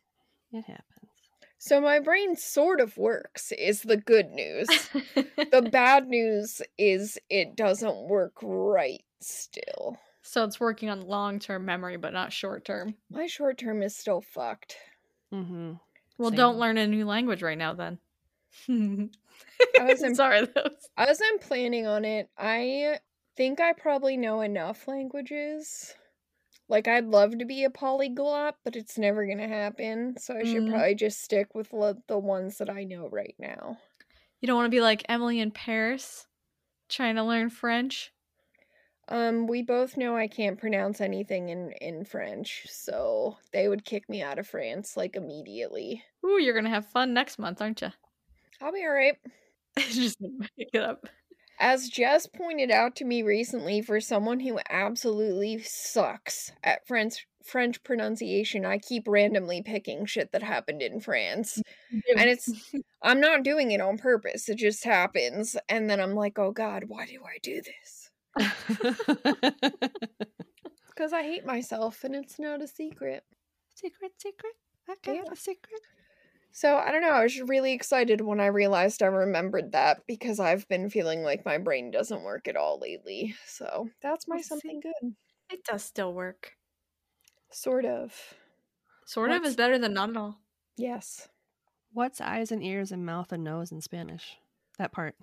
[0.51, 1.11] it happens
[1.57, 4.68] So my brain sort of works, is the good news.
[5.15, 9.97] the bad news is it doesn't work right still.
[10.22, 12.95] so it's working on long term memory, but not short term.
[13.09, 14.76] My short term is still fucked.
[15.34, 15.74] mm-hmm
[16.18, 16.38] Well, Same.
[16.38, 17.99] don't learn a new language right now then.
[18.70, 20.41] I was in- sorry.
[20.41, 20.89] That was...
[20.97, 22.30] I wasn't planning on it.
[22.38, 22.99] I
[23.36, 25.93] think I probably know enough languages.
[26.70, 30.15] Like, I'd love to be a polyglot, but it's never gonna happen.
[30.20, 30.72] So I should Mhm.
[30.72, 33.78] probably just stick with lo- the ones that I know right now.
[34.41, 36.28] You don't want to be like Emily in Paris,
[36.89, 38.11] trying to learn French.
[39.10, 44.10] Um, we both know I can't pronounce anything in in French, so they would kick
[44.10, 46.03] me out of France like immediately.
[46.26, 47.91] Ooh, you're gonna have fun next month, aren't you?
[48.62, 49.18] I'll be alright.
[49.78, 51.08] Just make it up.
[51.60, 57.82] As Jess pointed out to me recently, for someone who absolutely sucks at French French
[57.84, 61.62] pronunciation, I keep randomly picking shit that happened in France.
[62.18, 62.51] And it's
[63.01, 64.49] I'm not doing it on purpose.
[64.49, 65.55] It just happens.
[65.70, 67.96] And then I'm like, oh god, why do I do this?
[70.89, 73.23] Because I hate myself and it's not a secret.
[73.75, 74.53] secret, secret.
[74.89, 75.31] I got Yeah.
[75.31, 75.81] a secret.
[76.51, 80.39] So I don't know, I was really excited when I realized I remembered that because
[80.39, 83.35] I've been feeling like my brain doesn't work at all lately.
[83.45, 84.49] So that's my Let's see.
[84.49, 85.15] something good.
[85.51, 86.53] It does still work.
[87.51, 88.15] Sort of.
[89.05, 90.39] Sort of is better than not at all.
[90.77, 91.29] Yes.
[91.93, 94.38] What's eyes and ears and mouth and nose in Spanish?
[94.79, 95.15] That part.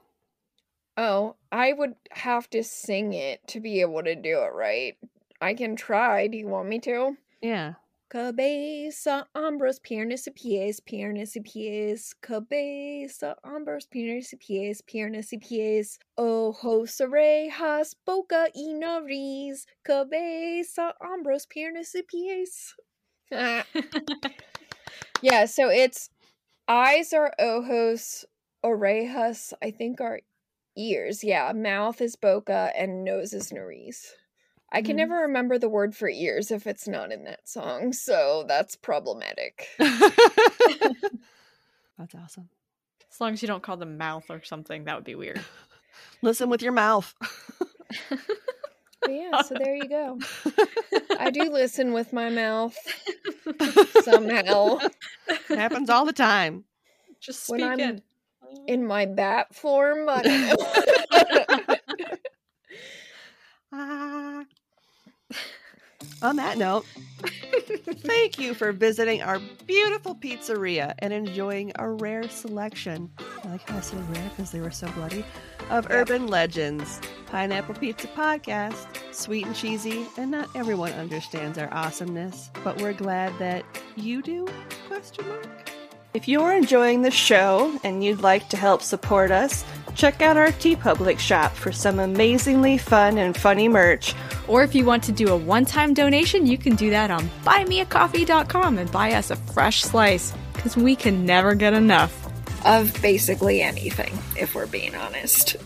[0.97, 4.97] Oh, I would have to sing it to be able to do it right.
[5.41, 6.29] I can try.
[6.29, 7.17] Do you want me to?
[7.43, 7.75] Yeah.
[8.09, 15.39] Cabeza, hombros, piernas y pies, piernas y pies, cabeza, hombros, piernas y pies, piernas y
[15.39, 22.77] pies, ojos, orejas, boca y nariz, cabeza, hombros, piernas y pies.
[23.33, 23.65] Ah.
[25.23, 26.09] yeah, so it's
[26.69, 28.25] eyes are ojos,
[28.65, 30.21] orejas, I think are
[30.77, 31.23] ears.
[31.25, 34.07] Yeah, mouth is boca and nose is nariz.
[34.73, 35.01] I can Mhm.
[35.01, 39.69] never remember the word for ears if it's not in that song, so that's problematic.
[41.97, 42.49] That's awesome.
[43.11, 45.41] As long as you don't call them mouth or something, that would be weird.
[46.23, 47.15] Listen with your mouth.
[49.09, 50.19] Yeah, so there you go.
[51.21, 52.77] I do listen with my mouth
[54.03, 54.79] somehow
[55.29, 56.65] It happens all the time.
[57.21, 58.03] Just When I'm- in.
[58.67, 60.09] In my bat form.
[60.09, 61.75] I don't know.
[63.77, 64.45] Ah.
[66.23, 66.87] On that note,
[67.87, 73.11] thank you for visiting our beautiful pizzeria and enjoying a rare selection.
[73.19, 75.25] I like how I said rare because they were so bloody.
[75.71, 82.51] Of urban legends, Pineapple Pizza Podcast, sweet and cheesy, and not everyone understands our awesomeness,
[82.63, 83.65] but we're glad that
[83.97, 84.47] you do?
[84.89, 85.64] Question mark.
[86.15, 89.65] If you're enjoying the show and you'd like to help support us,
[89.97, 94.15] check out our TeePublic shop for some amazingly fun and funny merch.
[94.47, 97.29] Or if you want to do a one time donation, you can do that on
[97.43, 102.15] buymeacoffee.com and buy us a fresh slice because we can never get enough.
[102.65, 105.57] of basically anything, if we're being honest.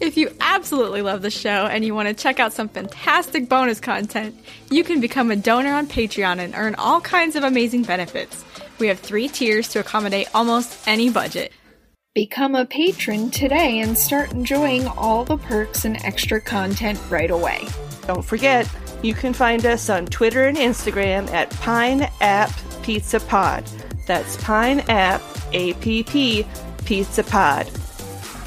[0.00, 3.80] If you absolutely love the show and you want to check out some fantastic bonus
[3.80, 4.36] content,
[4.70, 8.44] you can become a donor on Patreon and earn all kinds of amazing benefits.
[8.78, 11.52] We have three tiers to accommodate almost any budget.
[12.14, 17.66] Become a patron today and start enjoying all the perks and extra content right away.
[18.06, 18.68] Don't forget,
[19.02, 22.52] you can find us on Twitter and Instagram at Pine App
[22.82, 23.64] Pizza Pod.
[24.06, 25.22] That's Pine App
[25.52, 26.46] APP
[26.84, 27.70] Pizza Pod.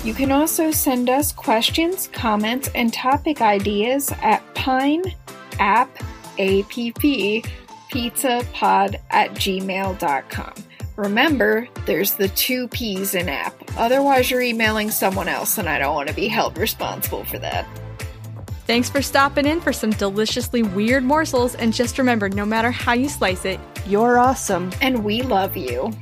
[0.04, 5.04] You can also send us questions, comments, and topic ideas at pine
[5.60, 5.90] app
[6.40, 10.54] app pizza pod at gmail.com.
[10.96, 13.54] Remember, there's the two P's in app.
[13.78, 17.68] Otherwise, you're emailing someone else, and I don't want to be held responsible for that.
[18.66, 22.94] Thanks for stopping in for some deliciously weird morsels, and just remember no matter how
[22.94, 24.72] you slice it, You're awesome.
[24.82, 25.94] And we love you.